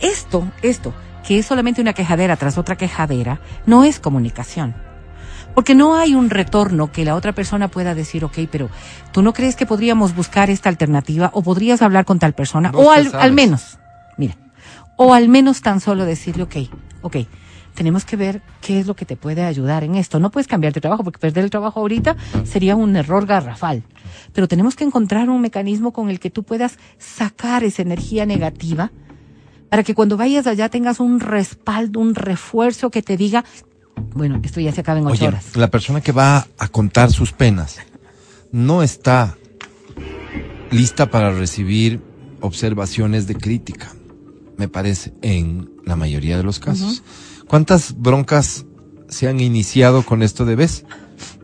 esto, 0.00 0.50
esto, 0.62 0.94
que 1.28 1.38
es 1.38 1.44
solamente 1.44 1.82
una 1.82 1.92
quejadera 1.92 2.36
tras 2.36 2.56
otra 2.56 2.76
quejadera, 2.76 3.38
no 3.66 3.84
es 3.84 4.00
comunicación. 4.00 4.74
Porque 5.54 5.74
no 5.74 5.94
hay 5.94 6.14
un 6.14 6.30
retorno 6.30 6.90
que 6.90 7.04
la 7.04 7.16
otra 7.16 7.34
persona 7.34 7.68
pueda 7.68 7.94
decir, 7.94 8.24
ok, 8.24 8.38
pero 8.50 8.70
tú 9.12 9.20
no 9.20 9.34
crees 9.34 9.56
que 9.56 9.66
podríamos 9.66 10.14
buscar 10.14 10.48
esta 10.48 10.70
alternativa 10.70 11.28
o 11.34 11.42
podrías 11.42 11.82
hablar 11.82 12.06
con 12.06 12.18
tal 12.18 12.32
persona 12.32 12.72
No 12.72 12.78
o 12.78 12.90
al, 12.90 13.10
al 13.14 13.32
menos, 13.32 13.78
mira, 14.16 14.36
o 14.96 15.12
al 15.12 15.28
menos 15.28 15.60
tan 15.60 15.80
solo 15.80 16.06
decirle, 16.06 16.44
ok, 16.44 16.56
ok, 17.02 17.16
tenemos 17.80 18.04
que 18.04 18.16
ver 18.16 18.42
qué 18.60 18.78
es 18.78 18.86
lo 18.86 18.94
que 18.94 19.06
te 19.06 19.16
puede 19.16 19.42
ayudar 19.42 19.84
en 19.84 19.94
esto. 19.94 20.20
No 20.20 20.30
puedes 20.30 20.46
cambiar 20.46 20.74
de 20.74 20.82
trabajo 20.82 21.02
porque 21.02 21.18
perder 21.18 21.44
el 21.44 21.48
trabajo 21.48 21.80
ahorita 21.80 22.14
sería 22.44 22.76
un 22.76 22.94
error 22.94 23.24
garrafal. 23.24 23.84
Pero 24.34 24.48
tenemos 24.48 24.76
que 24.76 24.84
encontrar 24.84 25.30
un 25.30 25.40
mecanismo 25.40 25.90
con 25.90 26.10
el 26.10 26.20
que 26.20 26.28
tú 26.28 26.42
puedas 26.42 26.78
sacar 26.98 27.64
esa 27.64 27.80
energía 27.80 28.26
negativa 28.26 28.92
para 29.70 29.82
que 29.82 29.94
cuando 29.94 30.18
vayas 30.18 30.46
allá 30.46 30.68
tengas 30.68 31.00
un 31.00 31.20
respaldo, 31.20 32.00
un 32.00 32.14
refuerzo 32.14 32.90
que 32.90 33.00
te 33.00 33.16
diga, 33.16 33.46
bueno, 34.12 34.40
esto 34.42 34.60
ya 34.60 34.72
se 34.72 34.82
acaba 34.82 34.98
en 34.98 35.06
ocho 35.06 35.14
Oye, 35.14 35.28
horas. 35.28 35.56
la 35.56 35.70
persona 35.70 36.02
que 36.02 36.12
va 36.12 36.48
a 36.58 36.68
contar 36.68 37.10
sus 37.10 37.32
penas 37.32 37.78
no 38.52 38.82
está 38.82 39.38
lista 40.70 41.10
para 41.10 41.32
recibir 41.32 42.02
observaciones 42.42 43.26
de 43.26 43.36
crítica, 43.36 43.90
me 44.58 44.68
parece, 44.68 45.14
en 45.22 45.79
la 45.90 45.96
mayoría 45.96 46.36
de 46.38 46.42
los 46.42 46.58
casos. 46.60 47.02
¿Cuántas 47.46 48.00
broncas 48.00 48.64
se 49.08 49.28
han 49.28 49.40
iniciado 49.40 50.02
con 50.04 50.22
esto 50.22 50.44
de 50.46 50.54
ves? 50.56 50.84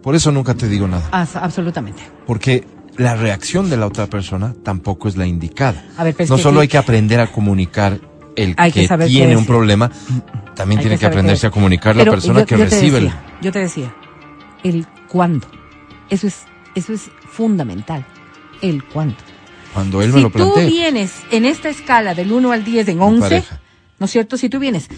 Por 0.03 0.15
eso 0.15 0.31
nunca 0.33 0.55
te 0.55 0.69
digo 0.69 0.87
nada, 0.87 1.07
As- 1.11 1.37
absolutamente. 1.37 2.01
porque 2.27 2.65
la 2.97 3.15
reacción 3.17 3.69
de 3.69 3.77
la 3.77 3.87
otra 3.87 4.07
persona 4.07 4.55
tampoco 4.63 5.09
es 5.09 5.17
la 5.17 5.27
indicada. 5.27 5.85
A 5.99 6.05
ver, 6.05 6.15
pero 6.15 6.25
es 6.25 6.31
no 6.31 6.39
solo 6.39 6.61
hay 6.61 6.69
que 6.69 6.79
aprender 6.79 7.19
a 7.21 7.27
comunicar 7.27 8.01
el 8.37 8.55
Hay 8.57 8.71
que 8.71 8.87
tiene 9.07 9.37
un 9.37 9.45
problema, 9.47 9.91
también 10.55 10.79
Hay 10.79 10.85
tiene 10.85 10.99
que, 10.99 11.07
aprenderse 11.07 11.49
a 11.49 11.51
comunicar 11.51 11.97
la 11.97 12.05
persona 12.05 12.41
yo- 12.41 12.47
que 12.47 12.57
yo 12.57 12.65
te 12.65 12.71
recibe 12.71 12.99
el... 12.99 13.11
yo 13.43 13.51
te 13.53 13.59
decía, 13.59 13.95
el 14.63 14.87
cuándo. 15.09 15.49
Eso 16.09 16.29
es, 16.29 16.45
eso 16.77 16.93
es 16.93 17.11
fundamental. 17.29 18.07
El 18.63 18.85
cuándo. 18.85 19.17
Cuando 19.75 20.01
él 20.03 20.11
me 20.11 20.19
si 20.19 20.23
lo 20.23 20.31
tú 20.31 20.39
plantea. 20.39 20.67
vienes 20.67 21.13
en 21.33 21.45
esta 21.45 21.69
escala 21.69 22.15
del 22.15 22.31
1 22.33 22.53
al 22.53 22.65
10 22.65 22.89
en 22.89 22.97
Mi 22.99 23.05
11, 23.05 23.21
pareja. 23.21 23.61
¿No 23.99 24.07
es 24.07 24.11
cierto? 24.13 24.37
Si 24.37 24.49
tú 24.49 24.59
vienes 24.59 24.89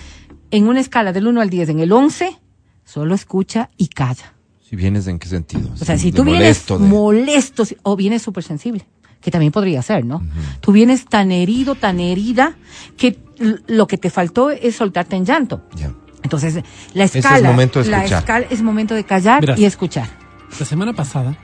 en 0.50 0.66
una 0.68 0.80
escala 0.80 1.12
del 1.12 1.26
1 1.26 1.40
al 1.40 1.50
10 1.50 1.68
en 1.70 1.80
el 1.80 1.92
11, 1.92 2.36
solo 2.84 3.14
escucha 3.14 3.70
y 3.76 3.88
calla. 3.88 4.34
Si 4.68 4.76
vienes 4.76 5.06
en 5.06 5.18
qué 5.18 5.28
sentido. 5.28 5.70
O 5.72 5.76
sea, 5.84 5.96
si 5.98 6.12
tú 6.12 6.24
molesto, 6.24 6.76
vienes 6.78 6.90
de- 6.92 6.96
molesto 6.98 7.64
si- 7.64 7.76
o 7.82 7.96
vienes 7.96 8.22
súper 8.22 8.44
sensible, 8.44 8.86
que 9.20 9.30
también 9.30 9.52
podría 9.52 9.80
ser, 9.82 10.04
¿no? 10.04 10.22
Tú 10.60 10.72
vienes 10.72 11.06
tan 11.06 11.32
herido, 11.32 11.74
tan 11.74 12.00
herida, 12.00 12.56
que 12.96 13.18
lo 13.66 13.86
que 13.86 13.96
te 13.98 14.10
faltó 14.10 14.50
es 14.50 14.76
soltarte 14.76 15.16
en 15.16 15.24
llanto. 15.24 15.62
Ya. 15.76 15.92
Entonces, 16.22 16.62
la 16.94 17.04
es 17.04 17.16
escala, 17.16 17.50
momento 17.50 17.82
de 17.82 17.88
la 17.90 18.04
escala 18.04 18.46
es 18.50 18.60
momento 18.62 18.94
de 18.94 19.04
callar 19.04 19.40
Verás. 19.40 19.58
y 19.58 19.64
escuchar. 19.64 20.08
La 20.58 20.66
semana 20.66 20.92
pasada 20.92 21.38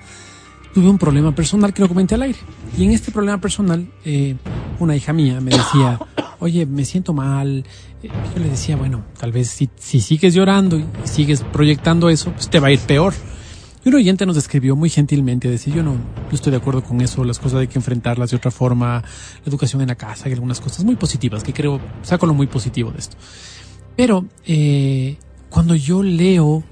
tuve 0.74 0.88
un 0.88 0.98
problema 0.98 1.32
personal 1.34 1.72
que 1.72 1.80
no 1.80 1.88
comenté 1.88 2.16
al 2.16 2.22
aire. 2.22 2.38
Y 2.76 2.84
en 2.84 2.90
este 2.90 3.12
problema 3.12 3.40
personal, 3.40 3.86
eh, 4.04 4.34
una 4.80 4.96
hija 4.96 5.12
mía 5.12 5.40
me 5.40 5.52
decía, 5.52 5.98
oye, 6.44 6.66
me 6.66 6.84
siento 6.84 7.12
mal. 7.12 7.64
Eh, 8.02 8.10
Yo 8.34 8.42
le 8.42 8.50
decía, 8.50 8.76
bueno, 8.76 9.02
tal 9.18 9.32
vez 9.32 9.48
si, 9.48 9.70
si 9.76 10.00
sigues 10.00 10.34
llorando 10.34 10.78
y 10.78 10.84
sigues 11.04 11.42
proyectando 11.42 12.10
eso, 12.10 12.32
pues 12.32 12.50
te 12.50 12.60
va 12.60 12.68
a 12.68 12.72
ir 12.72 12.80
peor. 12.80 13.14
Y 13.84 13.88
un 13.88 13.96
oyente 13.96 14.24
nos 14.24 14.36
escribió 14.36 14.76
muy 14.76 14.88
gentilmente, 14.88 15.48
decir, 15.48 15.74
yo 15.74 15.82
no, 15.82 15.92
no 15.92 16.30
estoy 16.32 16.50
de 16.50 16.56
acuerdo 16.56 16.82
con 16.82 17.00
eso, 17.00 17.24
las 17.24 17.38
cosas 17.38 17.60
hay 17.60 17.68
que 17.68 17.78
enfrentarlas 17.78 18.30
de 18.30 18.36
otra 18.36 18.50
forma, 18.50 19.02
la 19.02 19.46
educación 19.46 19.82
en 19.82 19.88
la 19.88 19.94
casa 19.94 20.28
y 20.28 20.32
algunas 20.32 20.60
cosas 20.60 20.84
muy 20.84 20.96
positivas, 20.96 21.42
que 21.42 21.52
creo, 21.52 21.80
saco 22.02 22.26
lo 22.26 22.32
muy 22.32 22.46
positivo 22.46 22.90
de 22.92 22.98
esto. 22.98 23.16
Pero 23.96 24.24
eh, 24.46 25.18
cuando 25.50 25.74
yo 25.74 26.02
leo, 26.02 26.62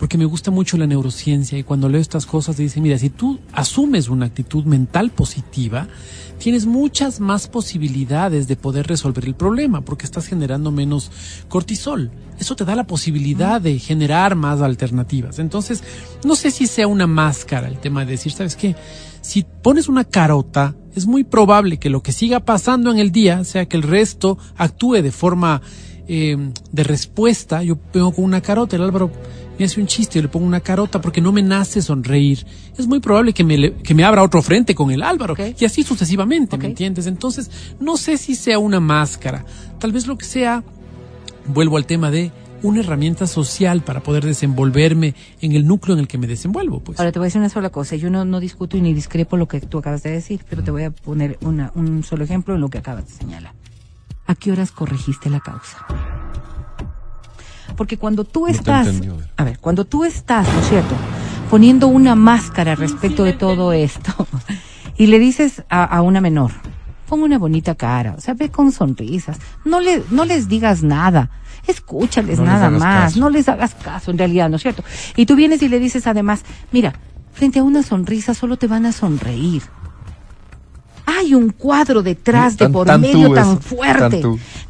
porque 0.00 0.16
me 0.16 0.24
gusta 0.24 0.50
mucho 0.50 0.78
la 0.78 0.86
neurociencia 0.86 1.58
y 1.58 1.62
cuando 1.62 1.90
leo 1.90 2.00
estas 2.00 2.24
cosas 2.24 2.56
dice, 2.56 2.80
mira, 2.80 2.96
si 2.96 3.10
tú 3.10 3.38
asumes 3.52 4.08
una 4.08 4.24
actitud 4.24 4.64
mental 4.64 5.10
positiva, 5.10 5.88
tienes 6.38 6.64
muchas 6.64 7.20
más 7.20 7.48
posibilidades 7.48 8.48
de 8.48 8.56
poder 8.56 8.86
resolver 8.86 9.26
el 9.26 9.34
problema 9.34 9.82
porque 9.82 10.06
estás 10.06 10.26
generando 10.26 10.70
menos 10.70 11.10
cortisol. 11.50 12.10
Eso 12.38 12.56
te 12.56 12.64
da 12.64 12.74
la 12.74 12.86
posibilidad 12.86 13.60
de 13.60 13.78
generar 13.78 14.36
más 14.36 14.62
alternativas. 14.62 15.38
Entonces, 15.38 15.84
no 16.24 16.34
sé 16.34 16.50
si 16.50 16.66
sea 16.66 16.86
una 16.86 17.06
máscara 17.06 17.68
el 17.68 17.78
tema 17.78 18.06
de 18.06 18.12
decir, 18.12 18.32
¿sabes 18.32 18.56
qué? 18.56 18.74
Si 19.20 19.44
pones 19.62 19.86
una 19.86 20.04
carota, 20.04 20.74
es 20.94 21.06
muy 21.06 21.24
probable 21.24 21.76
que 21.76 21.90
lo 21.90 22.02
que 22.02 22.12
siga 22.12 22.40
pasando 22.40 22.90
en 22.90 22.98
el 22.98 23.12
día 23.12 23.44
sea 23.44 23.66
que 23.66 23.76
el 23.76 23.82
resto 23.82 24.38
actúe 24.56 25.02
de 25.02 25.12
forma 25.12 25.60
eh, 26.08 26.52
de 26.72 26.84
respuesta. 26.84 27.62
Yo 27.62 27.78
vengo 27.92 28.12
con 28.12 28.24
una 28.24 28.40
carota, 28.40 28.76
el 28.76 28.82
Álvaro 28.82 29.12
me 29.60 29.66
hace 29.66 29.78
un 29.78 29.86
chiste, 29.86 30.14
yo 30.18 30.22
le 30.22 30.28
pongo 30.28 30.46
una 30.46 30.60
carota 30.60 31.00
porque 31.02 31.20
no 31.20 31.32
me 31.32 31.42
nace 31.42 31.82
sonreír. 31.82 32.46
Es 32.78 32.86
muy 32.86 32.98
probable 33.00 33.34
que 33.34 33.44
me, 33.44 33.74
que 33.74 33.94
me 33.94 34.04
abra 34.04 34.22
otro 34.22 34.40
frente 34.40 34.74
con 34.74 34.90
el 34.90 35.02
Álvaro 35.02 35.34
Ok. 35.34 35.40
y 35.60 35.64
así 35.66 35.82
sucesivamente, 35.82 36.56
Ok. 36.56 36.62
¿me 36.62 36.68
entiendes? 36.68 37.06
Entonces, 37.06 37.50
no 37.78 37.98
sé 37.98 38.16
si 38.16 38.34
sea 38.34 38.58
una 38.58 38.80
máscara. 38.80 39.44
Tal 39.78 39.92
vez 39.92 40.06
lo 40.06 40.16
que 40.16 40.24
sea, 40.24 40.64
vuelvo 41.46 41.76
al 41.76 41.84
tema 41.84 42.10
de 42.10 42.32
una 42.62 42.80
herramienta 42.80 43.26
social 43.26 43.82
para 43.82 44.02
poder 44.02 44.24
desenvolverme 44.24 45.14
en 45.42 45.52
el 45.52 45.66
núcleo 45.66 45.94
en 45.94 46.00
el 46.00 46.08
que 46.08 46.16
me 46.16 46.26
desenvuelvo, 46.26 46.80
pues. 46.80 46.98
Ahora 46.98 47.12
te 47.12 47.18
voy 47.18 47.26
a 47.26 47.28
decir 47.28 47.40
una 47.40 47.50
sola 47.50 47.68
cosa. 47.68 47.96
Yo 47.96 48.08
no, 48.08 48.24
no 48.24 48.40
discuto 48.40 48.78
y 48.78 48.80
ni 48.80 48.94
discrepo 48.94 49.36
lo 49.36 49.46
que 49.46 49.60
tú 49.60 49.76
acabas 49.76 50.02
de 50.02 50.10
decir, 50.10 50.40
pero 50.48 50.62
te 50.64 50.70
voy 50.70 50.84
a 50.84 50.90
poner 50.90 51.36
una, 51.42 51.70
un 51.74 52.02
solo 52.02 52.24
ejemplo 52.24 52.54
en 52.54 52.62
lo 52.62 52.70
que 52.70 52.78
acabas 52.78 53.06
de 53.08 53.12
señalar. 53.12 53.52
¿A 54.26 54.34
qué 54.34 54.52
horas 54.52 54.72
corregiste 54.72 55.28
la 55.28 55.40
causa? 55.40 55.78
Porque 57.76 57.96
cuando 57.96 58.24
tú 58.24 58.46
estás, 58.46 58.86
entendí, 58.86 59.22
a 59.36 59.44
ver. 59.44 59.58
cuando 59.58 59.84
tú 59.84 60.04
estás, 60.04 60.46
¿no 60.52 60.60
es 60.60 60.68
cierto? 60.68 60.94
Poniendo 61.50 61.88
una 61.88 62.14
máscara 62.14 62.74
respecto 62.74 63.24
de 63.24 63.32
todo 63.32 63.72
esto 63.72 64.26
y 64.96 65.06
le 65.06 65.18
dices 65.18 65.64
a, 65.68 65.84
a 65.84 66.02
una 66.02 66.20
menor, 66.20 66.52
pon 67.08 67.22
una 67.22 67.38
bonita 67.38 67.74
cara, 67.74 68.14
o 68.16 68.20
sea, 68.20 68.34
ve 68.34 68.50
con 68.50 68.70
sonrisas, 68.70 69.38
no 69.64 69.80
le, 69.80 70.02
no 70.10 70.24
les 70.24 70.48
digas 70.48 70.82
nada, 70.82 71.30
escúchales 71.66 72.38
No 72.38 72.44
nada 72.44 72.70
más, 72.70 73.04
caso. 73.14 73.20
no 73.20 73.30
les 73.30 73.48
hagas 73.48 73.74
caso 73.74 74.10
en 74.10 74.18
realidad, 74.18 74.48
¿no 74.48 74.56
es 74.56 74.62
cierto? 74.62 74.84
Y 75.16 75.26
tú 75.26 75.34
vienes 75.36 75.62
y 75.62 75.68
le 75.68 75.78
dices 75.78 76.06
además, 76.06 76.44
mira, 76.72 76.94
frente 77.32 77.58
a 77.58 77.62
una 77.62 77.82
sonrisa 77.82 78.34
solo 78.34 78.56
te 78.56 78.66
van 78.66 78.86
a 78.86 78.92
sonreír. 78.92 79.62
Hay 81.06 81.34
un 81.34 81.50
cuadro 81.50 82.02
detrás 82.02 82.56
de 82.56 82.68
por 82.68 82.86
tan 82.86 83.00
medio 83.00 83.32
tan 83.32 83.52
eso, 83.52 83.60
fuerte, 83.60 84.22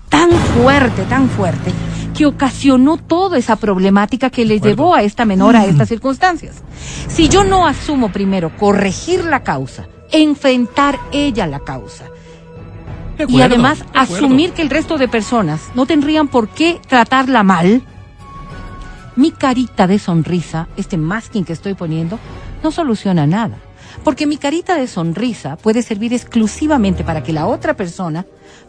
tan 0.08 0.30
fuerte, 0.30 1.02
tan 1.04 1.28
fuerte, 1.28 1.72
que 2.20 2.26
ocasionó 2.26 2.98
toda 2.98 3.38
esa 3.38 3.56
problemática 3.56 4.28
que 4.28 4.44
le 4.44 4.56
acuerdo. 4.56 4.68
llevó 4.68 4.94
a 4.94 5.02
esta 5.02 5.24
menor 5.24 5.56
a 5.56 5.64
estas 5.64 5.88
circunstancias. 5.88 6.56
Si 7.08 7.30
yo 7.30 7.44
no 7.44 7.66
asumo 7.66 8.12
primero 8.12 8.54
corregir 8.58 9.24
la 9.24 9.42
causa, 9.42 9.88
enfrentar 10.12 10.98
ella 11.12 11.46
la 11.46 11.60
causa, 11.60 12.04
y 13.26 13.40
además 13.40 13.86
asumir 13.94 14.52
que 14.52 14.60
el 14.60 14.68
resto 14.68 14.98
de 14.98 15.08
personas 15.08 15.70
no 15.74 15.86
tendrían 15.86 16.28
por 16.28 16.50
qué 16.50 16.78
tratarla 16.86 17.42
mal, 17.42 17.80
mi 19.16 19.30
carita 19.30 19.86
de 19.86 19.98
sonrisa, 19.98 20.68
este 20.76 20.98
masking 20.98 21.46
que 21.46 21.54
estoy 21.54 21.72
poniendo, 21.72 22.18
no 22.62 22.70
soluciona 22.70 23.26
nada. 23.26 23.56
Porque 24.04 24.26
mi 24.26 24.36
carita 24.36 24.76
de 24.76 24.88
sonrisa 24.88 25.56
puede 25.56 25.80
servir 25.80 26.12
exclusivamente 26.12 27.02
para 27.02 27.22
que 27.22 27.32
la 27.32 27.46
otra 27.46 27.72
persona 27.72 28.26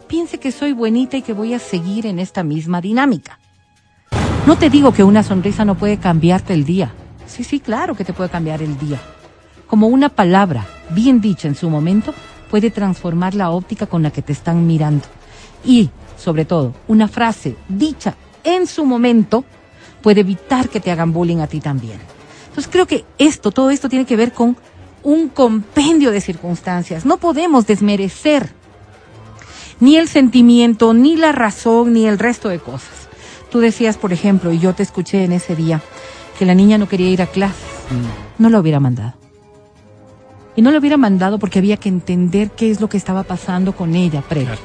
piense 0.08 0.40
que 0.40 0.52
soy 0.52 0.72
bonita 0.72 1.18
y 1.18 1.22
que 1.22 1.34
voy 1.34 1.52
a 1.52 1.58
seguir 1.58 2.06
en 2.06 2.18
esta 2.18 2.42
misma 2.42 2.80
dinámica. 2.80 3.38
No 4.44 4.58
te 4.58 4.70
digo 4.70 4.92
que 4.92 5.04
una 5.04 5.22
sonrisa 5.22 5.64
no 5.64 5.76
puede 5.76 5.98
cambiarte 5.98 6.52
el 6.52 6.64
día. 6.64 6.92
Sí, 7.28 7.44
sí, 7.44 7.60
claro 7.60 7.94
que 7.94 8.04
te 8.04 8.12
puede 8.12 8.28
cambiar 8.28 8.60
el 8.60 8.76
día. 8.76 9.00
Como 9.68 9.86
una 9.86 10.08
palabra 10.08 10.66
bien 10.90 11.20
dicha 11.20 11.46
en 11.46 11.54
su 11.54 11.70
momento 11.70 12.12
puede 12.50 12.72
transformar 12.72 13.34
la 13.34 13.50
óptica 13.50 13.86
con 13.86 14.02
la 14.02 14.10
que 14.10 14.20
te 14.20 14.32
están 14.32 14.66
mirando. 14.66 15.04
Y 15.64 15.90
sobre 16.18 16.44
todo, 16.44 16.74
una 16.88 17.06
frase 17.06 17.56
dicha 17.68 18.16
en 18.42 18.66
su 18.66 18.84
momento 18.84 19.44
puede 20.02 20.22
evitar 20.22 20.68
que 20.68 20.80
te 20.80 20.90
hagan 20.90 21.12
bullying 21.12 21.38
a 21.38 21.46
ti 21.46 21.60
también. 21.60 22.00
Entonces 22.48 22.70
creo 22.70 22.86
que 22.86 23.04
esto, 23.18 23.52
todo 23.52 23.70
esto 23.70 23.88
tiene 23.88 24.06
que 24.06 24.16
ver 24.16 24.32
con 24.32 24.56
un 25.04 25.28
compendio 25.28 26.10
de 26.10 26.20
circunstancias. 26.20 27.06
No 27.06 27.18
podemos 27.18 27.68
desmerecer 27.68 28.50
ni 29.78 29.96
el 29.96 30.08
sentimiento, 30.08 30.94
ni 30.94 31.16
la 31.16 31.30
razón, 31.30 31.92
ni 31.92 32.06
el 32.08 32.18
resto 32.18 32.48
de 32.48 32.58
cosas. 32.58 33.01
Tú 33.52 33.60
decías, 33.60 33.98
por 33.98 34.14
ejemplo, 34.14 34.50
y 34.50 34.58
yo 34.58 34.74
te 34.74 34.82
escuché 34.82 35.24
en 35.24 35.32
ese 35.32 35.54
día, 35.54 35.82
que 36.38 36.46
la 36.46 36.54
niña 36.54 36.78
no 36.78 36.88
quería 36.88 37.10
ir 37.10 37.20
a 37.20 37.26
clases. 37.26 37.68
No 38.38 38.48
lo 38.48 38.58
hubiera 38.58 38.80
mandado. 38.80 39.12
Y 40.56 40.62
no 40.62 40.70
lo 40.70 40.78
hubiera 40.78 40.96
mandado 40.96 41.38
porque 41.38 41.58
había 41.58 41.76
que 41.76 41.90
entender 41.90 42.52
qué 42.52 42.70
es 42.70 42.80
lo 42.80 42.88
que 42.88 42.96
estaba 42.96 43.24
pasando 43.24 43.76
con 43.76 43.94
ella 43.94 44.22
previo. 44.22 44.56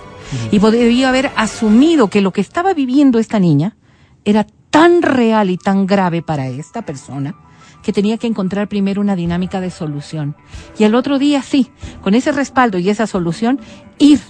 Y 0.52 0.60
podría 0.60 1.10
haber 1.10 1.32
asumido 1.36 2.08
que 2.08 2.21
lo 2.21 2.32
que 2.32 2.39
estaba 2.39 2.73
viviendo 2.73 3.19
esta 3.19 3.39
niña 3.39 3.76
era 4.23 4.47
tan 4.69 5.02
real 5.02 5.50
y 5.50 5.58
tan 5.58 5.86
grave 5.86 6.21
para 6.21 6.47
esta 6.47 6.82
persona 6.84 7.36
que 7.84 7.91
tenía 7.91 8.17
que 8.17 8.28
encontrar 8.28 8.69
primero 8.69 9.02
una 9.02 9.17
dinámica 9.17 9.60
de 9.60 9.69
solución. 9.69 10.38
Y 10.80 10.86
al 10.86 10.95
otro 10.95 11.19
día 11.19 11.41
sí, 11.41 11.71
con 12.02 12.15
ese 12.15 12.32
respaldo 12.32 12.78
y 12.80 12.89
esa 12.89 13.06
solución, 13.06 13.60
ir 14.00 14.21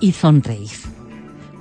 y 0.00 0.10
sonreír. 0.10 0.91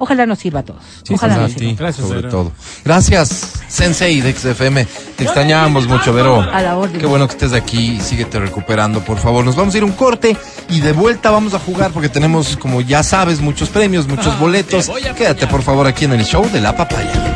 Ojalá 0.03 0.25
nos 0.25 0.39
sirva 0.39 0.61
a 0.61 0.63
todos. 0.63 0.81
Sí, 1.03 1.13
Ojalá 1.13 1.35
sí, 1.35 1.41
nos 1.41 1.51
sirva. 1.51 1.73
Gracias, 1.77 2.07
sobre 2.07 2.21
Vero. 2.21 2.29
todo. 2.31 2.51
Gracias, 2.83 3.53
Sensei 3.67 4.19
de 4.19 4.33
XFM. 4.33 4.87
Te 5.15 5.25
extrañábamos 5.25 5.85
mucho, 5.85 6.11
Vero. 6.11 6.41
A 6.41 6.59
la 6.59 6.75
orden. 6.75 6.99
Qué 6.99 7.05
bueno 7.05 7.27
que 7.27 7.33
estés 7.33 7.53
aquí. 7.53 7.99
Síguete 8.01 8.39
recuperando, 8.39 9.01
por 9.01 9.19
favor. 9.19 9.45
Nos 9.45 9.55
vamos 9.55 9.75
a 9.75 9.77
ir 9.77 9.83
a 9.83 9.85
un 9.85 9.91
corte 9.91 10.35
y 10.69 10.79
de 10.79 10.91
vuelta 10.91 11.29
vamos 11.29 11.53
a 11.53 11.59
jugar 11.59 11.91
porque 11.91 12.09
tenemos, 12.09 12.57
como 12.57 12.81
ya 12.81 13.03
sabes, 13.03 13.41
muchos 13.41 13.69
premios, 13.69 14.07
muchos 14.07 14.39
boletos. 14.39 14.87
te 14.87 14.91
voy 14.91 15.05
a 15.05 15.13
Quédate, 15.13 15.45
por 15.45 15.61
favor, 15.61 15.85
aquí 15.85 16.05
en 16.05 16.13
el 16.13 16.25
show 16.25 16.49
de 16.51 16.61
la 16.61 16.75
papaya. 16.75 17.35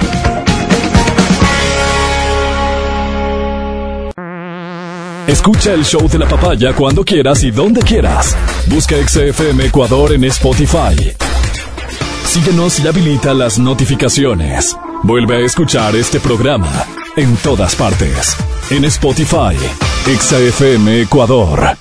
Escucha 5.27 5.73
el 5.73 5.85
show 5.85 6.07
de 6.09 6.17
la 6.17 6.27
papaya 6.27 6.73
cuando 6.73 7.05
quieras 7.05 7.43
y 7.43 7.51
donde 7.51 7.81
quieras. 7.81 8.35
Busca 8.67 8.95
XFM 9.07 9.65
Ecuador 9.65 10.13
en 10.13 10.23
Spotify. 10.23 11.13
Síguenos 12.25 12.79
y 12.79 12.87
habilita 12.87 13.33
las 13.33 13.57
notificaciones. 13.57 14.75
Vuelve 15.03 15.37
a 15.37 15.39
escuchar 15.45 15.95
este 15.95 16.19
programa 16.19 16.85
en 17.15 17.37
todas 17.37 17.75
partes. 17.75 18.35
En 18.69 18.83
Spotify, 18.85 19.55
XFM 20.05 21.01
Ecuador. 21.01 21.77